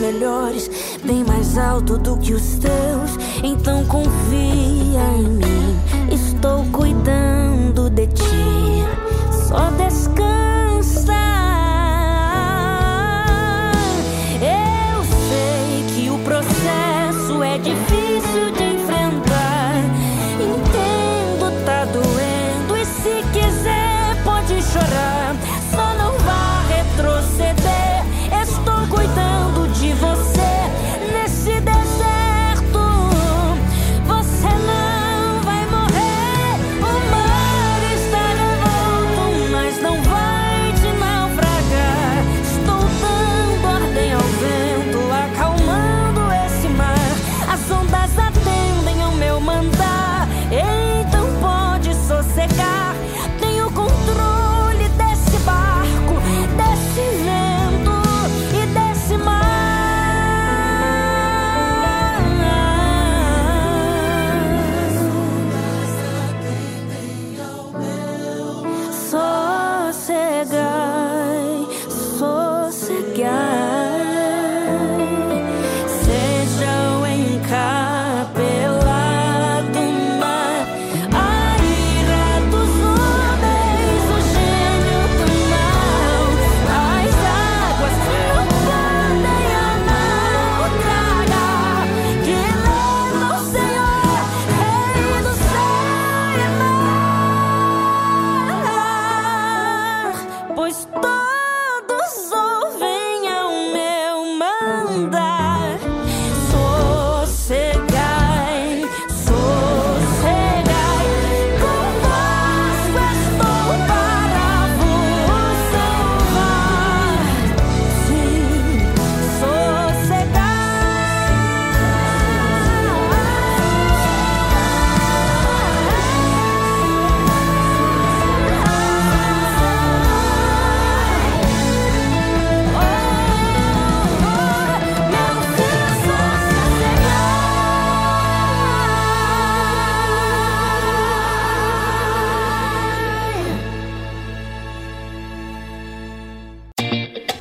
Melhores, 0.06 0.69
bem 1.03 1.23
mais 1.23 1.57
alto 1.57 1.98
do 1.98 2.18
que 2.18 2.34
os 2.34 2.57
teus. 2.57 3.18
Então 3.44 3.84
confia 3.86 5.02
em 5.18 5.27
mim, 5.27 5.65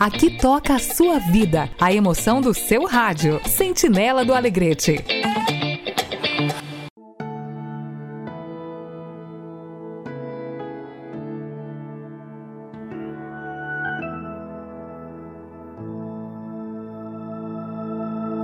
Aqui 0.05 0.28
toca 0.28 0.74
a 0.74 0.78
sua 0.78 1.18
vida, 1.18 1.70
a 1.81 1.90
emoção 1.90 2.39
do 2.39 2.52
seu 2.52 2.85
rádio. 2.85 3.40
Sentinela 3.48 4.22
do 4.22 4.35
Alegrete. 4.35 4.98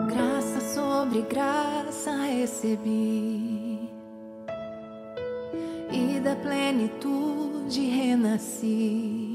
Graça 0.08 0.60
sobre 0.74 1.20
graça 1.28 2.22
recebi, 2.22 3.90
e 5.92 6.20
da 6.20 6.34
plenitude 6.36 7.82
renasci. 7.82 9.29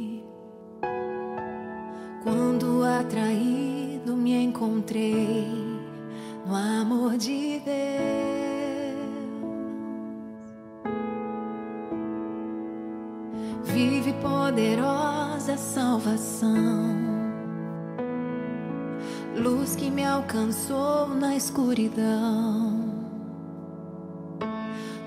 Quando 2.25 2.83
atraído 2.83 4.15
me 4.17 4.33
encontrei 4.33 5.47
no 6.43 6.55
amor 6.55 7.17
de 7.17 7.61
Deus. 7.63 7.75
Vive 13.63 14.11
poderosa 14.13 15.55
salvação 15.55 16.95
luz 19.37 19.75
que 19.75 19.91
me 19.91 20.03
alcançou 20.03 21.07
na 21.07 21.35
escuridão. 21.35 22.85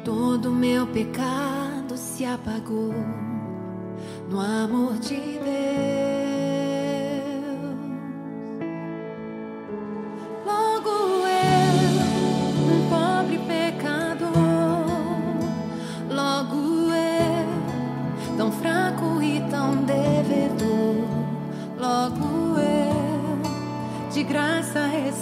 Todo 0.05 0.53
meu 0.53 0.87
pecado 0.87 1.97
se 1.97 2.25
apagou 2.25 2.95
no 4.31 4.41
amor 4.41 4.97
de 4.99 5.17
Deus. 5.17 5.88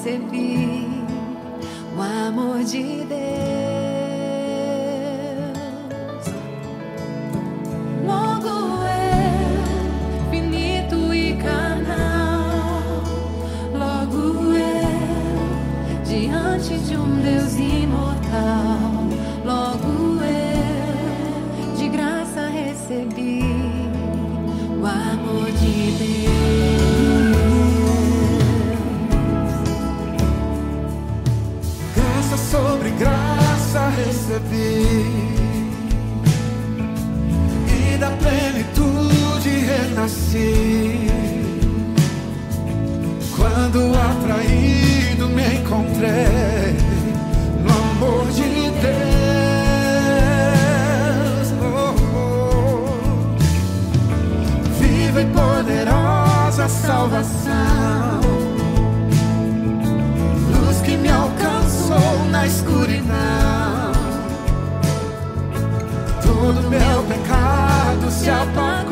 Recebi 0.06 0.86
o 1.96 2.00
amor 2.00 2.62
de 2.62 3.04
Deus. 3.04 3.65
Recebi 33.96 35.24
e 37.68 37.96
da 37.98 38.10
plenitude 38.10 39.48
renasci. 39.48 41.10
Quando 43.34 43.92
atraído 43.94 45.28
me 45.28 45.56
encontrei 45.56 46.76
no 47.64 47.72
amor 47.72 48.26
de 48.32 48.70
Deus. 48.82 49.06
Oh, 51.62 51.94
oh. 52.16 52.88
Viva 54.78 55.20
e 55.22 55.26
poderosa 55.26 56.68
salvação 56.68 58.20
luz 60.52 60.80
que 60.82 60.96
me 60.96 61.08
alcançou 61.08 62.24
na 62.30 62.46
escuridão. 62.46 63.65
Todo 66.46 66.62
meu 66.70 67.02
pecado 67.08 68.08
se 68.08 68.30
apagou 68.30 68.85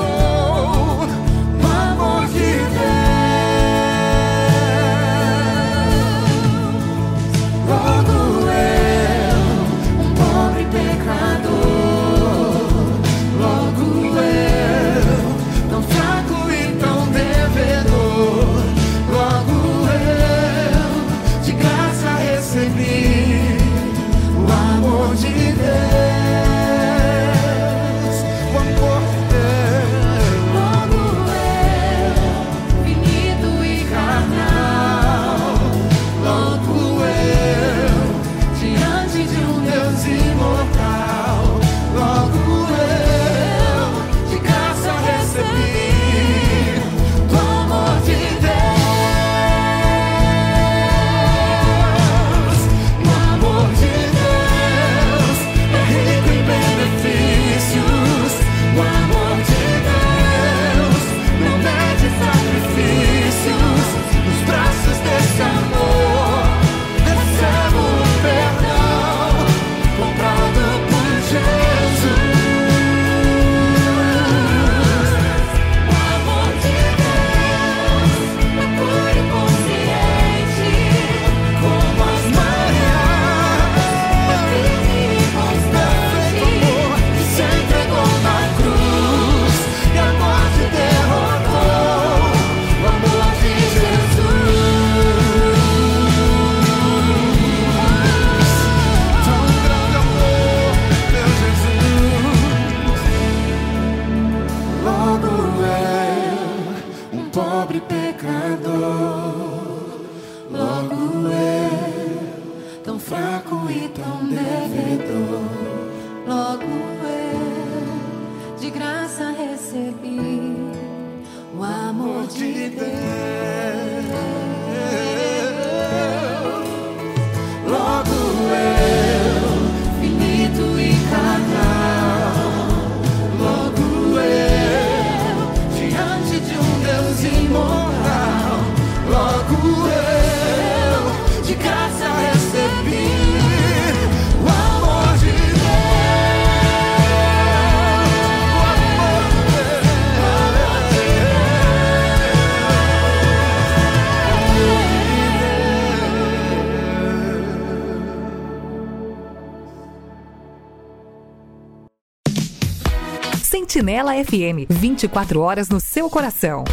Canela 163.95 164.13
FM, 164.25 164.67
24 164.69 165.41
horas 165.41 165.69
no 165.69 165.79
seu 165.79 166.11
coração. 166.11 166.65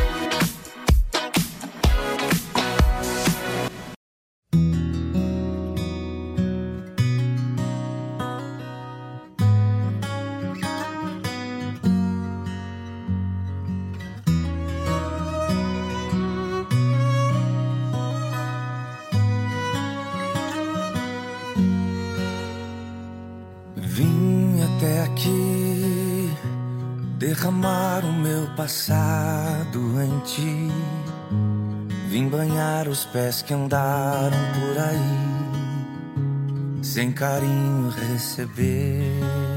derramar 27.22 28.03
o 28.03 28.11
meu 28.11 28.48
passado 28.56 29.80
em 30.01 30.19
ti. 30.22 30.72
Vim 32.09 32.27
banhar 32.27 32.88
os 32.88 33.06
pés 33.06 33.43
que 33.43 33.53
andaram 33.53 34.40
por 34.56 34.75
aí, 34.80 35.19
sem 36.82 37.11
carinho 37.11 37.90
receber. 37.91 39.50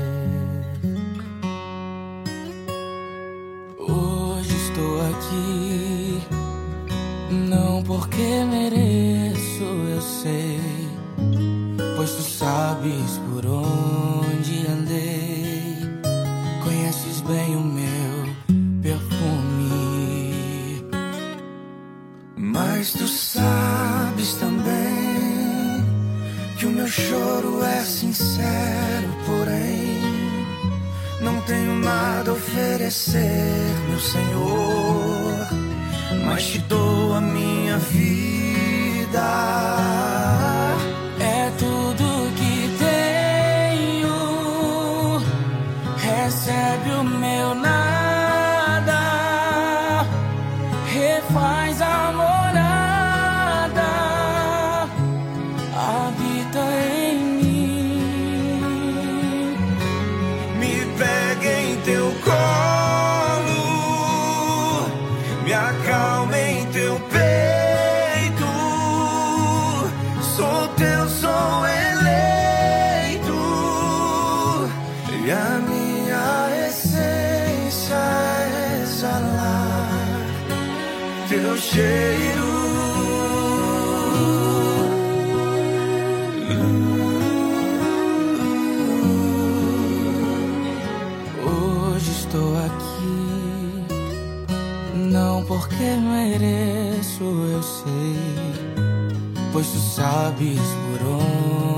sabes 100.04 100.60
por 100.84 101.00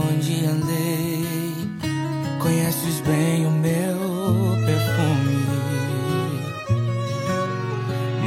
onde 0.09 0.47
andei, 0.47 1.25
conheces 2.41 3.01
bem 3.03 3.47
o 3.47 3.51
meu 3.53 3.99
perfume. 4.67 5.47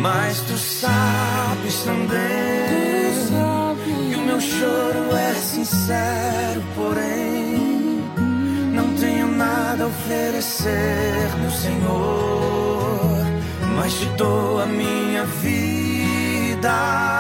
Mas 0.02 0.40
tu 0.40 0.58
sabes 0.58 1.84
também 1.84 3.10
tu 3.10 3.34
sabes. 3.34 3.84
que 3.84 4.16
o 4.16 4.22
meu 4.22 4.40
choro 4.40 5.16
é 5.18 5.34
sincero, 5.34 6.64
porém 6.76 8.02
não 8.72 8.96
tenho 8.96 9.28
nada 9.28 9.84
a 9.84 9.88
oferecer, 9.88 11.30
meu 11.42 11.52
Senhor. 11.52 13.26
Mas 13.76 13.94
te 13.94 14.06
dou 14.18 14.62
a 14.62 14.66
minha 14.66 15.26
vida. 15.44 17.19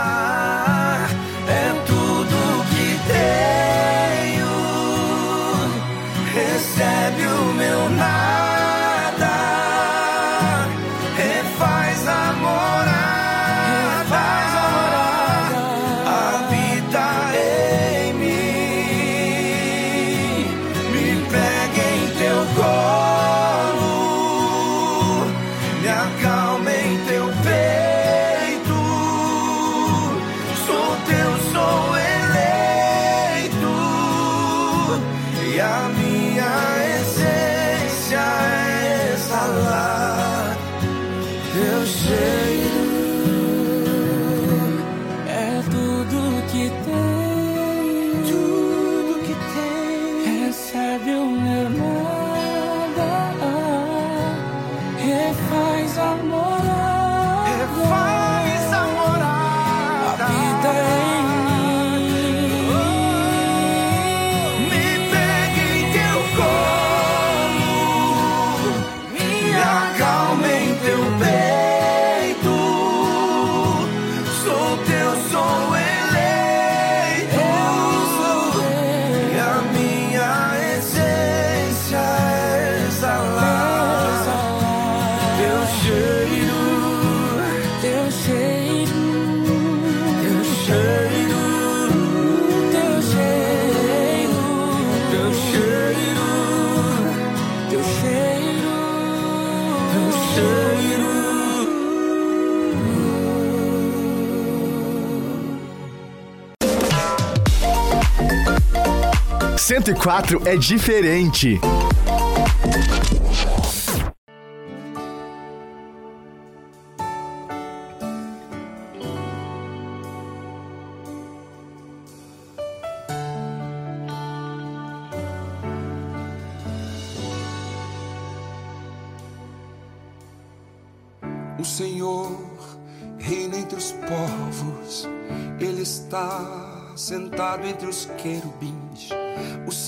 104 109.89 110.41
é 110.45 110.55
diferente. 110.55 111.59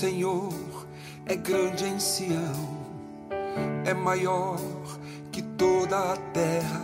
Senhor 0.02 0.52
é 1.26 1.36
grande 1.36 1.84
em 1.84 2.00
Sião, 2.00 2.76
é 3.84 3.94
maior 3.94 4.58
que 5.30 5.40
toda 5.40 5.96
a 5.96 6.16
terra, 6.34 6.80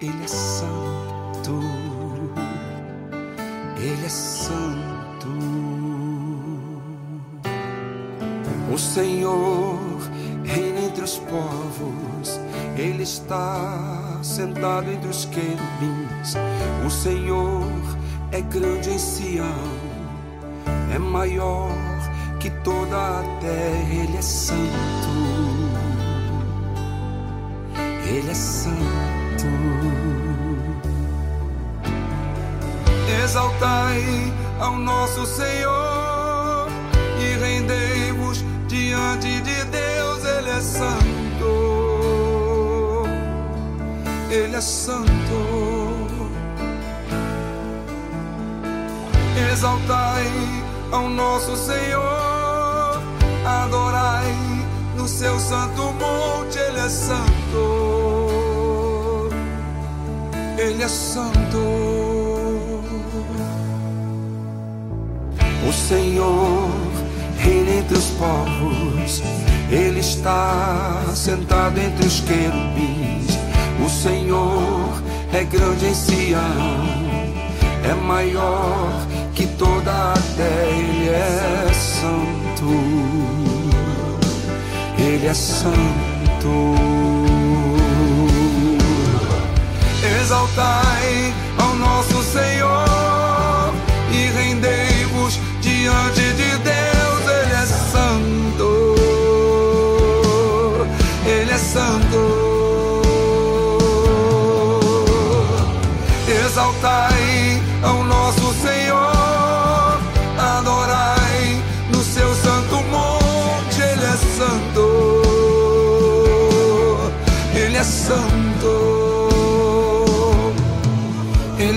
Ele 0.00 0.24
é 0.24 0.26
santo, 0.26 1.60
Ele 3.76 4.06
é 4.06 4.08
santo. 4.08 5.28
O 8.72 8.78
Senhor 8.78 9.78
reina 10.42 10.80
entre 10.80 11.04
os 11.04 11.18
povos, 11.18 12.40
Ele 12.78 13.02
está 13.02 14.18
sentado 14.22 14.90
entre 14.90 15.10
os 15.10 15.26
querubins. 15.26 16.36
O 16.86 16.88
Senhor 16.88 17.68
é 18.30 18.40
grande 18.40 18.88
em 18.88 18.98
Sião, 18.98 19.44
é 20.90 20.98
maior 20.98 21.91
que 22.42 22.50
toda 22.64 22.96
a 22.96 23.22
terra, 23.40 23.94
Ele 24.02 24.16
é 24.16 24.22
santo, 24.22 24.58
Ele 28.04 28.30
é 28.30 28.34
santo. 28.34 28.82
Exaltai 33.22 34.02
ao 34.58 34.76
nosso 34.76 35.24
Senhor 35.24 36.66
e 37.20 37.36
rendei-vos 37.38 38.44
diante 38.66 39.40
de 39.40 39.64
Deus, 39.66 40.24
Ele 40.24 40.50
é 40.50 40.60
santo, 40.60 41.52
Ele 44.28 44.56
é 44.56 44.60
santo. 44.60 45.12
Exaltai 49.52 50.26
ao 50.90 51.08
nosso 51.08 51.56
Senhor, 51.56 52.21
adorai 53.44 54.34
no 54.96 55.06
seu 55.08 55.38
santo 55.38 55.82
monte, 55.82 56.58
Ele 56.58 56.78
é 56.78 56.88
santo, 56.88 57.28
Ele 60.58 60.82
é 60.82 60.88
santo. 60.88 61.58
O 65.68 65.72
Senhor 65.72 66.70
reina 67.38 67.70
entre 67.70 67.98
os 67.98 68.10
povos, 68.10 69.22
Ele 69.70 70.00
está 70.00 71.04
sentado 71.14 71.78
entre 71.78 72.06
os 72.06 72.20
querubins. 72.20 73.38
O 73.84 73.88
Senhor 73.88 75.02
é 75.32 75.44
grande 75.44 75.86
em 75.86 75.94
Sião, 75.94 76.40
é 77.84 77.94
maior 77.94 79.11
que 79.34 79.46
toda 79.46 79.90
a 79.90 80.14
terra, 80.36 80.68
Ele 80.68 81.08
é 81.08 81.70
santo, 81.72 82.68
Ele 84.98 85.26
é 85.26 85.34
santo. 85.34 85.72
Exaltai 90.20 90.91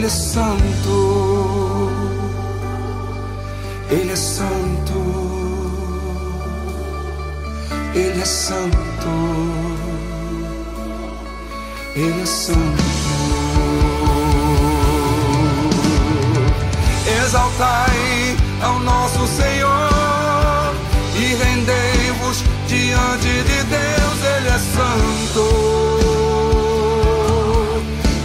Ele 0.06 0.14
é 0.14 0.18
santo. 0.18 0.96
Ele 3.90 4.12
é 4.12 4.16
santo, 4.16 5.00
Ele 7.96 8.22
é 8.22 8.26
santo, 8.26 9.10
Ele 11.96 12.22
é 12.22 12.26
santo. 12.26 12.84
Exaltai 17.24 18.38
ao 18.62 18.80
nosso 18.82 19.26
Senhor 19.26 20.76
e 21.16 21.34
rendei-vos 21.34 22.44
diante 22.68 23.44
de 23.44 23.64
Deus, 23.64 24.24
Ele 24.38 24.50
é 24.50 24.60
santo, 24.76 25.46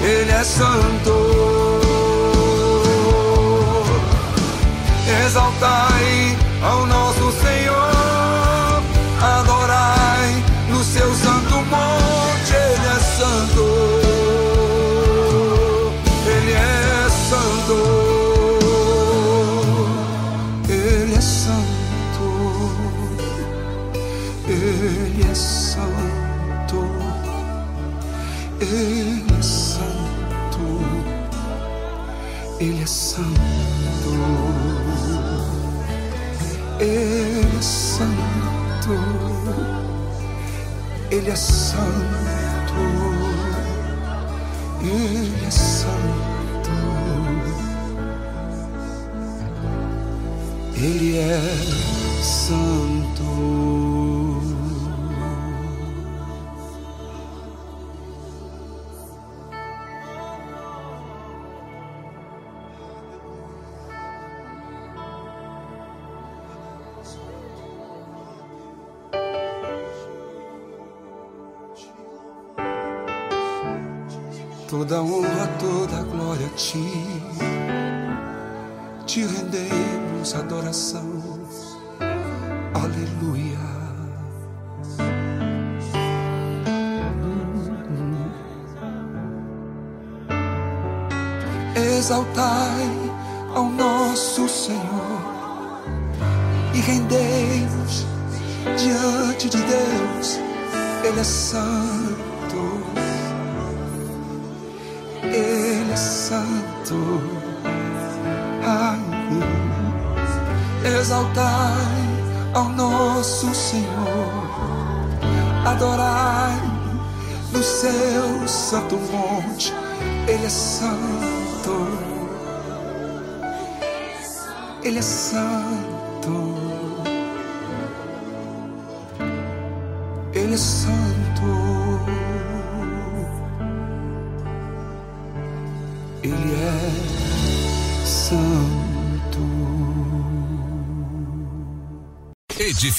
Ele 0.03 0.31
é 0.31 0.45
santo. 0.45 1.60
Exaltai 5.31 6.37
ao 6.61 6.87
nosso 6.87 7.31
Senhor, 7.31 8.83
adorai 9.23 10.45
no 10.69 10.83
seu 10.83 11.15
santo 11.15 11.55
monte, 11.55 12.53
Ele 12.53 12.87
é 12.89 12.99
santo, 12.99 14.00
Ele 41.81 42.10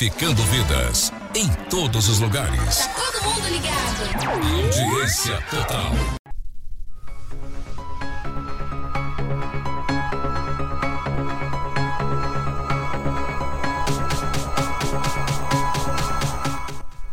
edificando 0.01 0.41
vidas 0.45 1.13
em 1.35 1.47
todos 1.69 2.09
os 2.09 2.19
lugares. 2.19 2.89
Todo 2.95 3.23
mundo 3.23 3.47
ligado. 3.53 4.81
Audiência 4.81 5.39
total. 5.47 5.91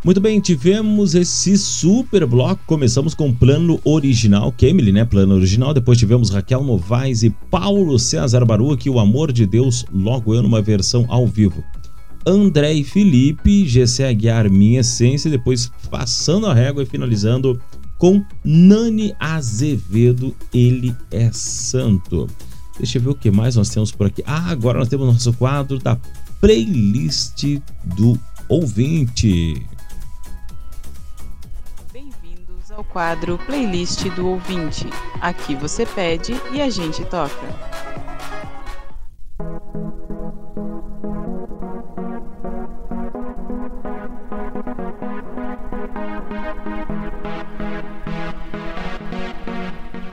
Muito 0.03 0.23
bem, 0.23 0.41
tivemos 0.41 1.15
esse 1.15 1.59
super 1.59 2.25
bloco. 2.25 2.63
Começamos 2.65 3.13
com 3.13 3.35
plano 3.35 3.79
original, 3.85 4.51
Kemily, 4.51 4.93
né? 4.93 5.05
Plano 5.05 5.35
original. 5.35 5.75
Depois 5.75 5.99
tivemos 5.99 6.31
Raquel 6.31 6.65
Novaes 6.65 7.23
e 7.23 7.29
Paulo 7.29 7.99
César 7.99 8.47
Baruch, 8.47 8.89
O 8.89 8.99
Amor 8.99 9.31
de 9.31 9.45
Deus, 9.45 9.85
logo 9.93 10.35
eu 10.35 10.43
numa 10.43 10.63
versão 10.63 11.05
ao 11.11 11.27
vivo. 11.27 11.63
André 12.29 12.75
e 12.75 12.85
Felipe, 12.85 13.67
GC 13.67 14.05
Aguiar, 14.05 14.51
Minha 14.51 14.81
Essência. 14.81 15.31
Depois 15.31 15.73
passando 15.91 16.47
a 16.47 16.53
régua 16.53 16.83
e 16.83 16.87
finalizando 16.87 17.59
com 17.97 18.23
Nani 18.45 19.15
Azevedo, 19.19 20.37
Ele 20.53 20.95
é 21.11 21.33
Santo. 21.33 22.27
Deixa 22.77 22.99
eu 22.99 23.03
ver 23.03 23.09
o 23.09 23.15
que 23.15 23.31
mais 23.31 23.57
nós 23.57 23.71
temos 23.71 23.91
por 23.91 24.09
aqui. 24.09 24.23
Ah, 24.27 24.51
agora 24.51 24.79
nós 24.79 24.89
temos 24.89 25.07
nosso 25.07 25.33
quadro 25.33 25.79
da 25.79 25.99
playlist 26.39 27.45
do 27.97 28.21
ouvinte. 28.47 29.67
Bem-vindos 31.91 32.71
ao 32.71 32.85
quadro 32.85 33.39
Playlist 33.47 34.05
do 34.11 34.27
Ouvinte. 34.27 34.87
Aqui 35.23 35.55
você 35.55 35.87
pede 35.87 36.35
e 36.53 36.61
a 36.61 36.69
gente 36.69 37.03
toca. 37.07 37.79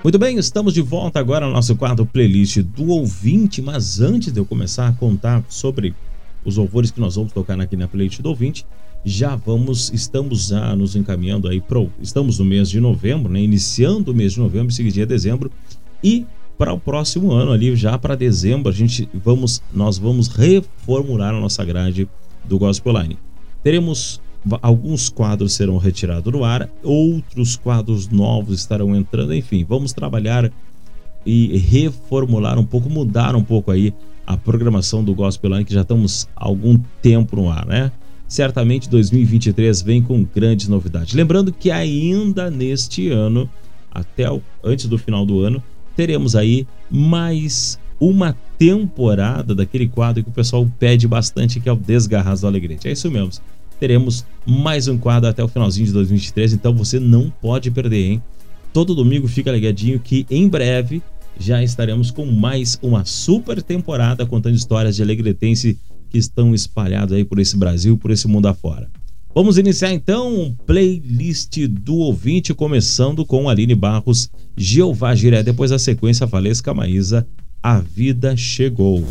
Muito 0.05 0.19
bem, 0.19 0.37
estamos 0.37 0.71
de 0.71 0.83
volta 0.83 1.19
agora 1.19 1.47
no 1.47 1.53
nosso 1.53 1.75
quadro 1.75 2.05
playlist 2.05 2.59
do 2.59 2.89
ouvinte, 2.89 3.59
mas 3.59 3.99
antes 3.99 4.31
de 4.31 4.39
eu 4.39 4.45
começar 4.45 4.87
a 4.87 4.91
contar 4.91 5.43
sobre 5.49 5.95
os 6.45 6.57
louvores 6.57 6.91
que 6.91 6.99
nós 6.99 7.15
vamos 7.15 7.33
tocar 7.33 7.59
aqui 7.59 7.75
na 7.75 7.87
playlist 7.87 8.21
do 8.21 8.29
ouvinte, 8.29 8.67
já 9.03 9.35
vamos, 9.35 9.91
estamos 9.91 10.49
já 10.49 10.75
nos 10.75 10.95
encaminhando 10.95 11.47
aí 11.47 11.59
pro, 11.59 11.89
estamos 11.99 12.37
no 12.37 12.45
mês 12.45 12.69
de 12.69 12.79
novembro, 12.79 13.33
né? 13.33 13.41
Iniciando 13.41 14.11
o 14.11 14.13
mês 14.13 14.33
de 14.33 14.41
novembro, 14.41 14.71
seguidinho 14.71 15.07
dezembro 15.07 15.51
e 16.03 16.23
para 16.55 16.71
o 16.71 16.79
próximo 16.79 17.31
ano 17.31 17.51
ali, 17.51 17.75
já 17.75 17.97
para 17.97 18.13
dezembro, 18.13 18.69
a 18.69 18.75
gente 18.75 19.09
vamos, 19.11 19.59
nós 19.73 19.97
vamos 19.97 20.27
reformular 20.27 21.33
a 21.33 21.39
nossa 21.39 21.65
grade 21.65 22.07
do 22.43 22.59
Gospel 22.59 23.01
Line. 23.01 23.17
Teremos 23.63 24.21
alguns 24.61 25.09
quadros 25.09 25.53
serão 25.53 25.77
retirados 25.77 26.31
do 26.31 26.43
ar, 26.43 26.69
outros 26.83 27.55
quadros 27.55 28.07
novos 28.07 28.59
estarão 28.59 28.95
entrando, 28.95 29.33
enfim, 29.33 29.65
vamos 29.67 29.93
trabalhar 29.93 30.51
e 31.25 31.57
reformular 31.57 32.59
um 32.59 32.65
pouco, 32.65 32.89
mudar 32.89 33.35
um 33.35 33.43
pouco 33.43 33.71
aí 33.71 33.93
a 34.25 34.37
programação 34.37 35.03
do 35.03 35.13
Gospel 35.13 35.51
Line, 35.51 35.65
que 35.65 35.73
já 35.73 35.81
estamos 35.81 36.27
há 36.35 36.45
algum 36.45 36.77
tempo 37.01 37.35
no 37.35 37.49
ar, 37.49 37.65
né? 37.65 37.91
Certamente 38.27 38.89
2023 38.89 39.81
vem 39.81 40.01
com 40.01 40.23
grandes 40.23 40.67
novidades. 40.67 41.13
Lembrando 41.13 41.53
que 41.53 41.69
ainda 41.69 42.49
neste 42.49 43.09
ano, 43.09 43.49
até 43.91 44.29
o, 44.31 44.41
antes 44.63 44.87
do 44.87 44.97
final 44.97 45.25
do 45.25 45.41
ano, 45.41 45.61
teremos 45.95 46.35
aí 46.35 46.67
mais 46.89 47.79
uma 47.99 48.35
temporada 48.57 49.53
daquele 49.55 49.87
quadro 49.87 50.23
que 50.23 50.29
o 50.29 50.33
pessoal 50.33 50.69
pede 50.79 51.07
bastante, 51.07 51.59
que 51.59 51.69
é 51.69 51.71
o 51.71 51.75
Desgarras 51.75 52.41
do 52.41 52.47
Alegrete. 52.47 52.87
É 52.87 52.91
isso 52.91 53.09
mesmo. 53.09 53.31
Teremos 53.79 54.25
mais 54.45 54.87
um 54.87 54.97
quadro 54.97 55.29
até 55.29 55.43
o 55.43 55.47
finalzinho 55.47 55.87
de 55.87 55.93
2023, 55.93 56.53
então 56.53 56.73
você 56.73 56.99
não 56.99 57.29
pode 57.29 57.69
perder, 57.71 58.11
hein? 58.11 58.23
Todo 58.71 58.95
domingo 58.95 59.27
fica 59.27 59.51
ligadinho 59.51 59.99
que 59.99 60.25
em 60.29 60.47
breve 60.47 61.01
já 61.39 61.63
estaremos 61.63 62.11
com 62.11 62.25
mais 62.25 62.79
uma 62.81 63.05
super 63.05 63.61
temporada 63.61 64.25
contando 64.25 64.55
histórias 64.55 64.95
de 64.95 65.01
alegretense 65.01 65.77
que 66.09 66.17
estão 66.17 66.53
espalhados 66.53 67.13
aí 67.13 67.25
por 67.25 67.39
esse 67.39 67.57
Brasil, 67.57 67.97
por 67.97 68.11
esse 68.11 68.27
mundo 68.27 68.47
afora. 68.47 68.89
Vamos 69.33 69.57
iniciar 69.57 69.91
então 69.91 70.33
um 70.33 70.55
playlist 70.65 71.67
do 71.67 71.95
ouvinte, 71.95 72.53
começando 72.53 73.25
com 73.25 73.49
Aline 73.49 73.75
Barros, 73.75 74.29
Jeová 74.55 75.13
Jiré, 75.13 75.43
depois 75.43 75.73
a 75.73 75.79
sequência 75.79 76.25
Valesca 76.25 76.73
Maísa, 76.73 77.27
A 77.61 77.79
Vida 77.79 78.37
Chegou. 78.37 79.05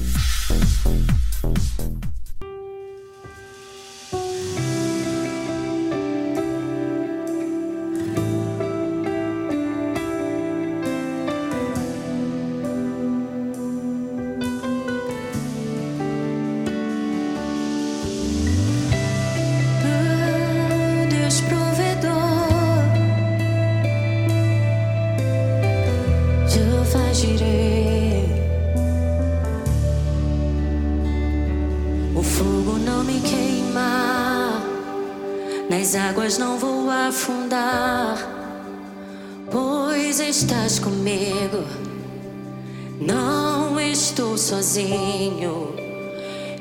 Sozinho, 44.55 45.75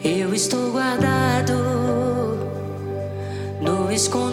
eu 0.04 0.34
estou 0.34 0.72
guardado 0.72 1.54
no 3.62 3.92
esconderijo. 3.92 4.33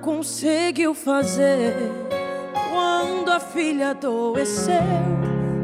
Conseguiu 0.00 0.94
fazer. 0.94 1.74
Quando 2.70 3.30
a 3.30 3.40
filha 3.40 3.90
adoeceu, 3.90 4.74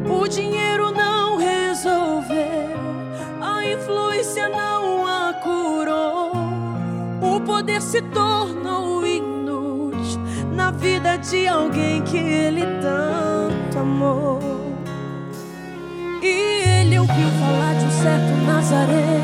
o 0.09 0.27
dinheiro 0.27 0.91
não 0.91 1.37
resolveu. 1.37 2.75
A 3.41 3.65
influência 3.65 4.49
não 4.49 5.07
a 5.07 5.33
curou. 5.33 6.31
O 7.21 7.39
poder 7.41 7.81
se 7.81 8.01
tornou 8.01 9.05
inútil 9.05 10.19
na 10.51 10.71
vida 10.71 11.17
de 11.17 11.47
alguém 11.47 12.01
que 12.03 12.17
ele 12.17 12.63
tanto 12.81 13.79
amou. 13.79 14.39
E 16.21 16.81
ele 16.81 16.99
ouviu 16.99 17.29
falar 17.39 17.75
de 17.75 17.85
um 17.85 17.91
certo 17.91 18.45
Nazaré 18.45 19.21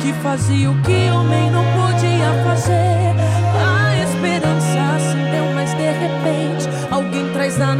que 0.00 0.12
fazia 0.14 0.70
o 0.70 0.82
que 0.82 1.10
homem 1.10 1.50
não 1.50 1.64
podia 1.64 2.44
fazer. 2.44 3.11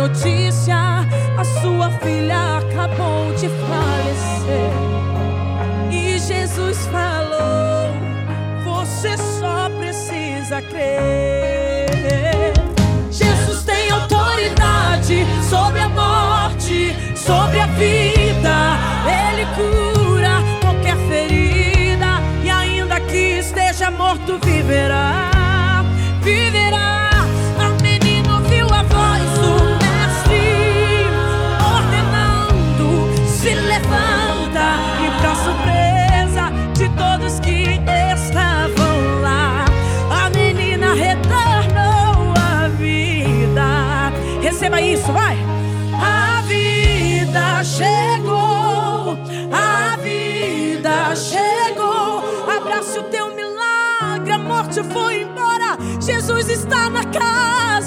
Notícia: 0.03 0.77
a 1.37 1.45
sua 1.45 1.91
filha 2.01 2.59
acabou 2.59 3.33
de 3.35 3.49
falecer. 3.49 4.73
E 5.91 6.19
Jesus 6.19 6.87
falou: 6.87 7.91
Você 8.65 9.17
só 9.17 9.71
precisa 9.79 10.61
crer. 10.63 12.53
Jesus 13.11 13.63
tem 13.63 13.91
autoridade 13.91 15.25
sobre 15.49 15.81
a 15.81 15.89
morte, 15.89 16.97
sobre 17.15 17.61
a 17.61 17.67
vida. 17.67 18.57
Ele 19.07 19.47
cura 19.55 20.43
qualquer 20.61 20.97
ferida 21.09 22.21
e 22.43 22.51
ainda 22.51 22.99
que 23.01 23.39
esteja 23.39 23.91
morto 23.91 24.39
viverá. 24.45 25.32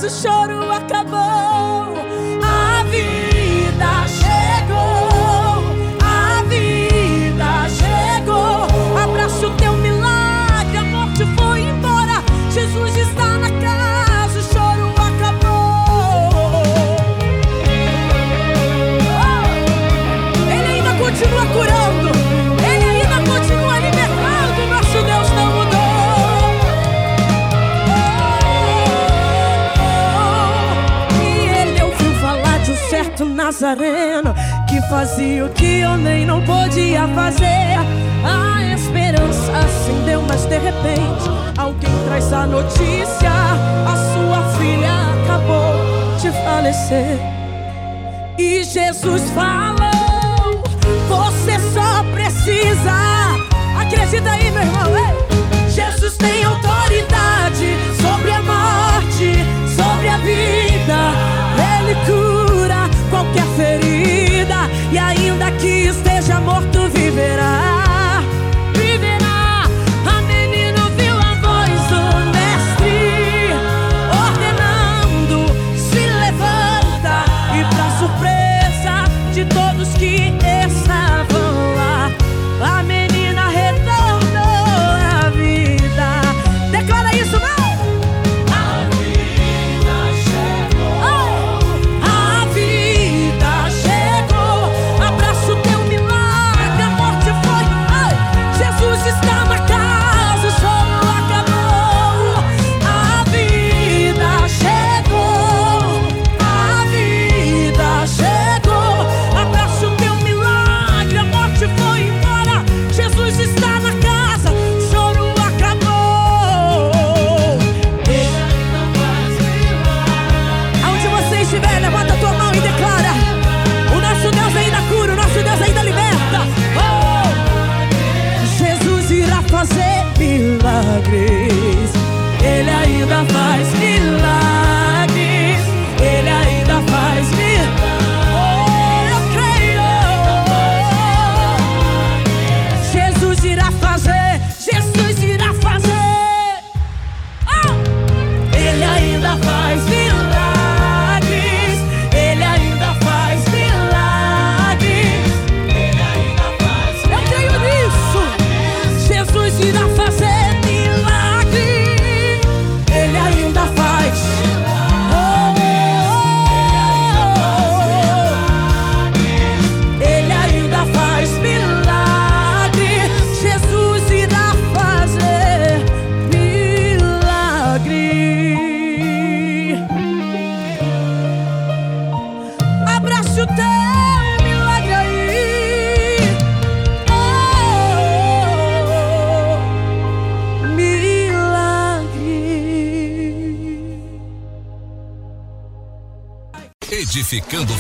Casa, 0.06 0.08
o 0.08 0.10
choro 0.10 0.72
acabou. 0.72 0.95
Nazareno 33.56 34.36
que 34.68 34.82
fazia 34.90 35.46
o 35.46 35.50
que 35.50 35.86
homem 35.86 36.26
não 36.26 36.42
podia 36.42 37.08
fazer. 37.08 37.78
A 38.26 38.62
esperança 38.74 39.50
acendeu, 39.60 40.22
mas 40.24 40.46
de 40.46 40.58
repente 40.58 41.30
alguém 41.58 41.90
traz 42.06 42.34
a 42.34 42.46
notícia: 42.46 43.32
a 43.32 43.96
sua 44.12 44.44
filha 44.58 44.92
acabou 45.24 45.74
de 46.20 46.32
falecer. 46.44 47.18
E 48.38 48.62
Jesus 48.66 49.24
falou: 49.32 50.62
Você 51.08 51.58
só 51.74 52.04
precisa. 52.14 52.92
Acredita 53.80 54.32
aí, 54.32 54.52
meu 54.52 54.64
irmão. 54.64 54.98
ei! 54.98 55.70
Jesus 55.70 56.18
tem 56.18 56.44
autoridade 56.44 57.95
esteja 66.56 66.62
morto, 66.62 66.90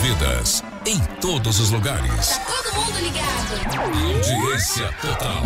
vidas 0.06 0.64
em 0.86 1.00
todos 1.20 1.60
os 1.60 1.72
lugares. 1.72 2.40
Todo 2.46 2.76
mundo 2.76 3.00
ligado. 3.00 3.56
Audiência 3.82 4.88
total. 5.02 5.44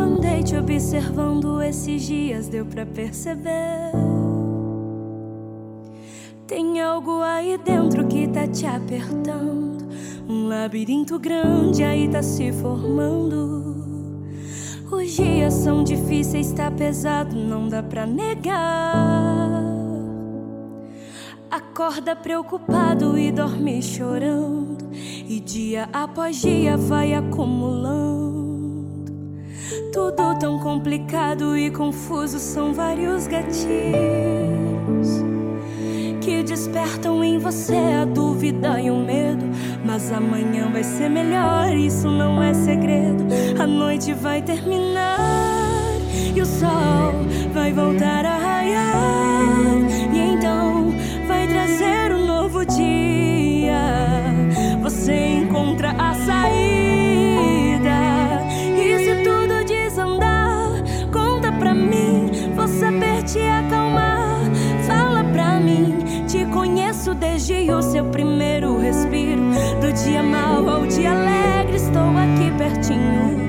Andei 0.00 0.40
te 0.44 0.56
observando 0.56 1.60
esses 1.60 2.02
dias, 2.02 2.46
deu 2.46 2.64
pra 2.64 2.86
perceber. 2.86 3.90
Tem 6.46 6.80
algo 6.80 7.22
aí 7.22 7.58
dentro 7.58 8.06
que 8.06 8.28
tá 8.28 8.46
te 8.46 8.66
apertando. 8.66 9.88
Um 10.28 10.46
labirinto 10.46 11.18
grande 11.18 11.82
aí 11.82 12.08
tá 12.08 12.22
se 12.22 12.52
formando. 12.52 13.74
Os 14.92 15.10
dias 15.10 15.54
são 15.54 15.82
difíceis, 15.82 16.52
tá 16.52 16.70
pesado, 16.70 17.34
não 17.34 17.68
dá 17.68 17.82
pra 17.82 18.06
negar. 18.06 19.65
Acorda 21.56 22.14
preocupado 22.14 23.16
e 23.16 23.32
dorme 23.32 23.82
chorando. 23.82 24.76
E 24.92 25.40
dia 25.40 25.88
após 25.90 26.42
dia 26.42 26.76
vai 26.76 27.14
acumulando. 27.14 28.84
Tudo 29.90 30.38
tão 30.38 30.58
complicado 30.58 31.56
e 31.56 31.70
confuso 31.70 32.38
são 32.38 32.74
vários 32.74 33.26
gatilhos 33.26 33.64
que 36.20 36.42
despertam 36.42 37.24
em 37.24 37.38
você 37.38 38.02
a 38.02 38.04
dúvida 38.04 38.78
e 38.78 38.90
o 38.90 38.98
medo. 38.98 39.46
Mas 39.82 40.12
amanhã 40.12 40.70
vai 40.70 40.84
ser 40.84 41.08
melhor, 41.08 41.74
isso 41.74 42.10
não 42.10 42.42
é 42.42 42.52
segredo. 42.52 43.24
A 43.58 43.66
noite 43.66 44.12
vai 44.12 44.42
terminar 44.42 45.18
e 46.34 46.38
o 46.38 46.44
sol 46.44 47.14
vai 47.54 47.72
voltar 47.72 48.26
a 48.26 48.36
raiar. 48.36 49.35
Desde 67.36 67.70
o 67.70 67.82
seu 67.82 68.04
primeiro 68.06 68.78
respiro. 68.78 69.42
Do 69.80 69.92
dia 69.92 70.22
mau 70.22 70.68
ao 70.68 70.86
dia 70.86 71.12
alegre, 71.12 71.76
estou 71.76 72.10
aqui 72.16 72.50
pertinho. 72.58 73.45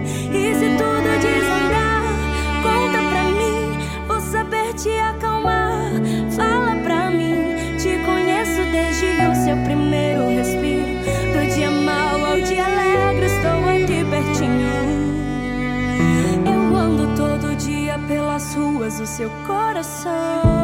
Do 18.98 19.06
seu 19.06 19.30
coração. 19.45 20.57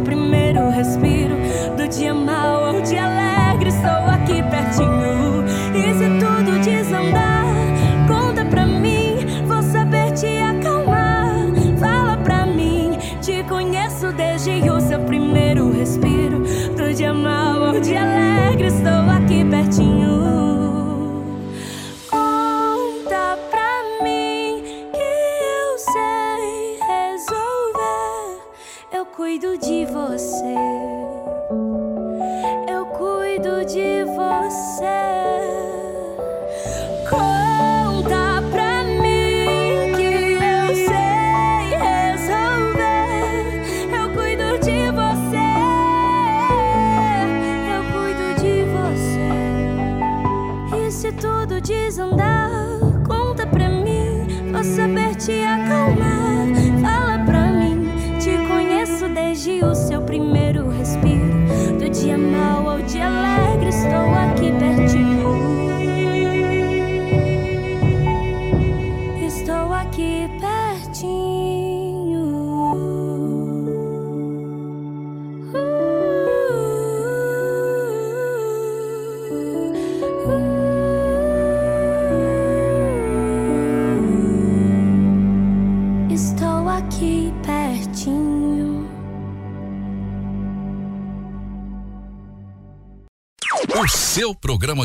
primeiro 0.00 0.70
respiro 0.70 1.36
do 1.76 1.88
dia 1.88 2.14
mau 2.14 2.64
ao 2.64 2.80
dia 2.82 3.04
alegre. 3.04 3.68
Estou 3.68 3.90
aqui 3.90 4.42
pertinho. 4.50 5.09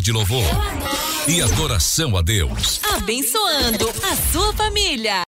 de 0.05 0.11
louvor 0.11 0.45
e 1.27 1.41
adoração 1.41 2.15
a 2.15 2.21
Deus. 2.21 2.79
Abençoando 2.95 3.89
a 3.89 4.15
sua 4.31 4.53
família. 4.53 5.24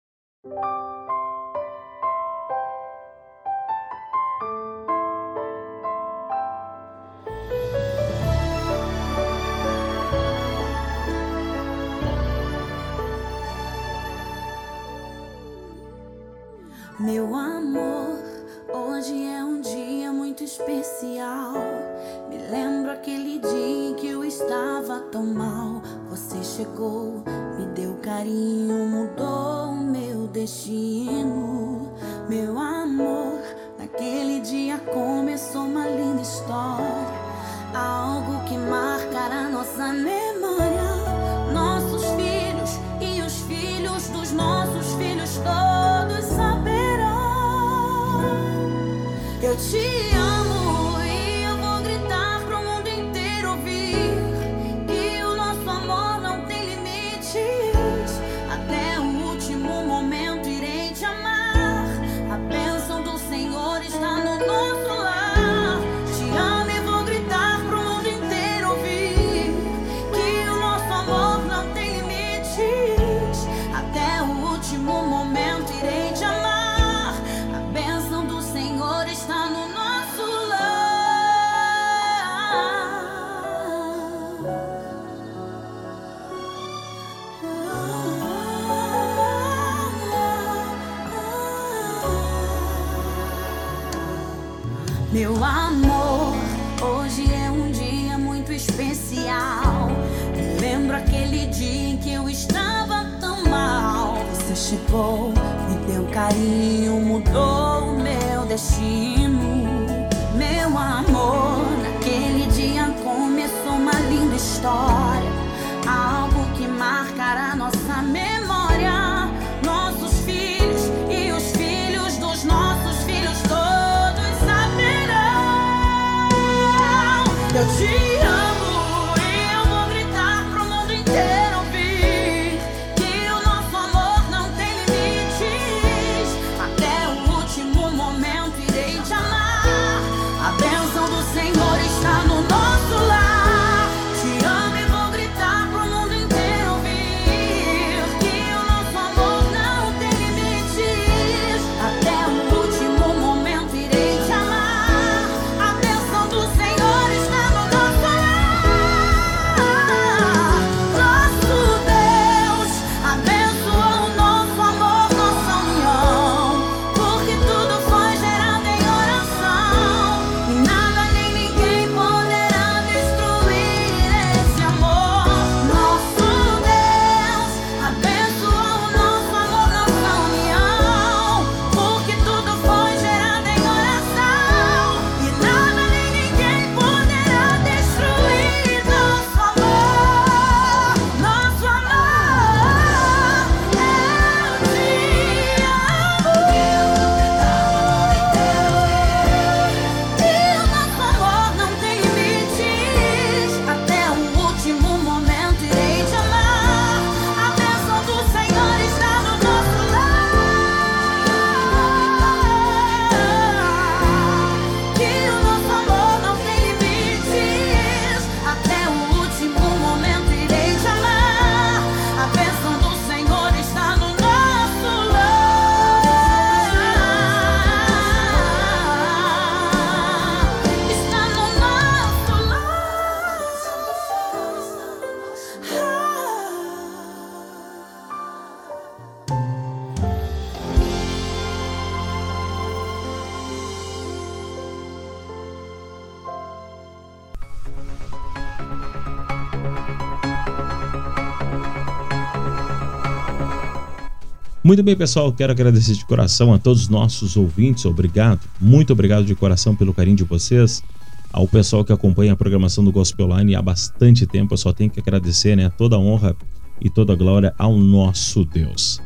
Muito 254.68 254.84
bem, 254.84 254.98
pessoal, 254.98 255.32
quero 255.32 255.54
agradecer 255.54 255.94
de 255.94 256.04
coração 256.04 256.54
a 256.54 256.60
todos 256.60 256.82
os 256.82 256.90
nossos 256.90 257.38
ouvintes, 257.38 257.86
obrigado, 257.86 258.42
muito 258.60 258.92
obrigado 258.92 259.24
de 259.24 259.34
coração 259.34 259.74
pelo 259.74 259.94
carinho 259.94 260.18
de 260.18 260.26
vocês, 260.26 260.84
ao 261.32 261.48
pessoal 261.48 261.86
que 261.86 261.94
acompanha 261.94 262.34
a 262.34 262.36
programação 262.36 262.84
do 262.84 262.92
Gospel 262.92 263.30
Line 263.30 263.56
há 263.56 263.62
bastante 263.62 264.28
tempo, 264.28 264.54
eu 264.54 264.58
só 264.58 264.74
tenho 264.74 264.90
que 264.90 265.00
agradecer, 265.00 265.56
né, 265.56 265.70
toda 265.70 265.96
a 265.96 266.00
honra 266.00 266.36
e 266.82 266.90
toda 266.90 267.14
a 267.14 267.16
glória 267.16 267.56
ao 267.58 267.78
nosso 267.78 268.44
Deus. 268.44 269.02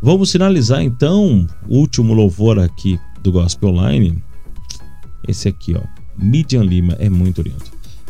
Vamos 0.00 0.30
finalizar 0.30 0.80
então 0.84 1.48
o 1.68 1.78
último 1.78 2.14
louvor 2.14 2.60
aqui 2.60 2.96
do 3.20 3.32
Gospel 3.32 3.72
Line, 3.72 4.22
esse 5.26 5.48
aqui, 5.48 5.74
ó, 5.74 5.82
Midian 6.16 6.62
Lima, 6.62 6.92
é 7.00 7.10
muito 7.10 7.42
lindo. 7.42 7.64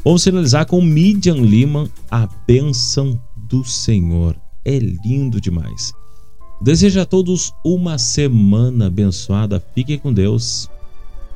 Vamos 0.04 0.22
finalizar 0.22 0.66
com 0.66 0.82
Midian 0.82 1.36
Lima, 1.36 1.88
a 2.10 2.28
bênção 2.46 3.18
do 3.34 3.64
Senhor. 3.64 4.36
É 4.62 4.78
lindo 4.78 5.40
demais. 5.40 5.94
Desejo 6.60 7.00
a 7.00 7.04
todos 7.04 7.54
uma 7.62 7.98
semana 7.98 8.86
abençoada. 8.86 9.62
Fiquem 9.74 9.98
com 9.98 10.12
Deus. 10.12 10.70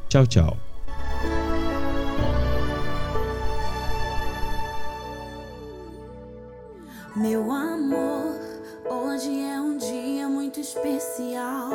Tchau, 0.08 0.26
tchau. 0.26 0.56
Meu 7.14 7.52
amor, 7.52 8.34
hoje 8.88 9.40
é 9.40 9.60
um 9.60 9.76
dia 9.76 10.26
muito 10.26 10.58
especial. 10.58 11.70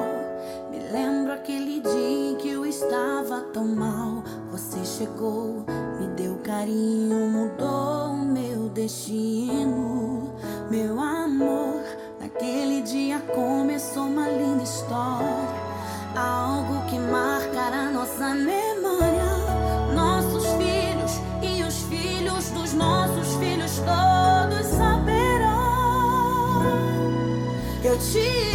Me 0.72 0.80
lembro 0.92 1.34
aquele 1.34 1.82
dia 1.82 2.32
em 2.32 2.36
que 2.38 2.50
eu 2.50 2.66
estava 2.66 3.42
tão 3.54 3.68
mal. 3.68 4.24
Você 4.52 4.84
chegou, 4.84 5.64
me 6.00 6.08
deu 6.16 6.36
carinho, 6.38 7.30
mudou 7.30 8.14
o 8.14 8.26
meu 8.26 8.70
destino. 8.70 10.34
Meu 10.72 11.00
amor, 11.00 11.75
naquele 12.46 12.82
dia 12.82 13.20
começou 13.34 14.06
uma 14.06 14.28
linda 14.30 14.64
história. 14.64 15.66
Algo 16.16 16.86
que 16.86 16.98
marcará 17.00 17.90
nossa 17.92 18.36
memória. 18.36 19.26
Nossos 19.94 20.46
filhos 20.54 21.20
e 21.42 21.64
os 21.64 21.82
filhos 21.84 22.50
dos 22.52 22.74
nossos 22.74 23.36
filhos 23.38 23.78
todos 23.80 24.68
saberão. 24.68 25.56
Eu 27.84 27.98
te 27.98 28.55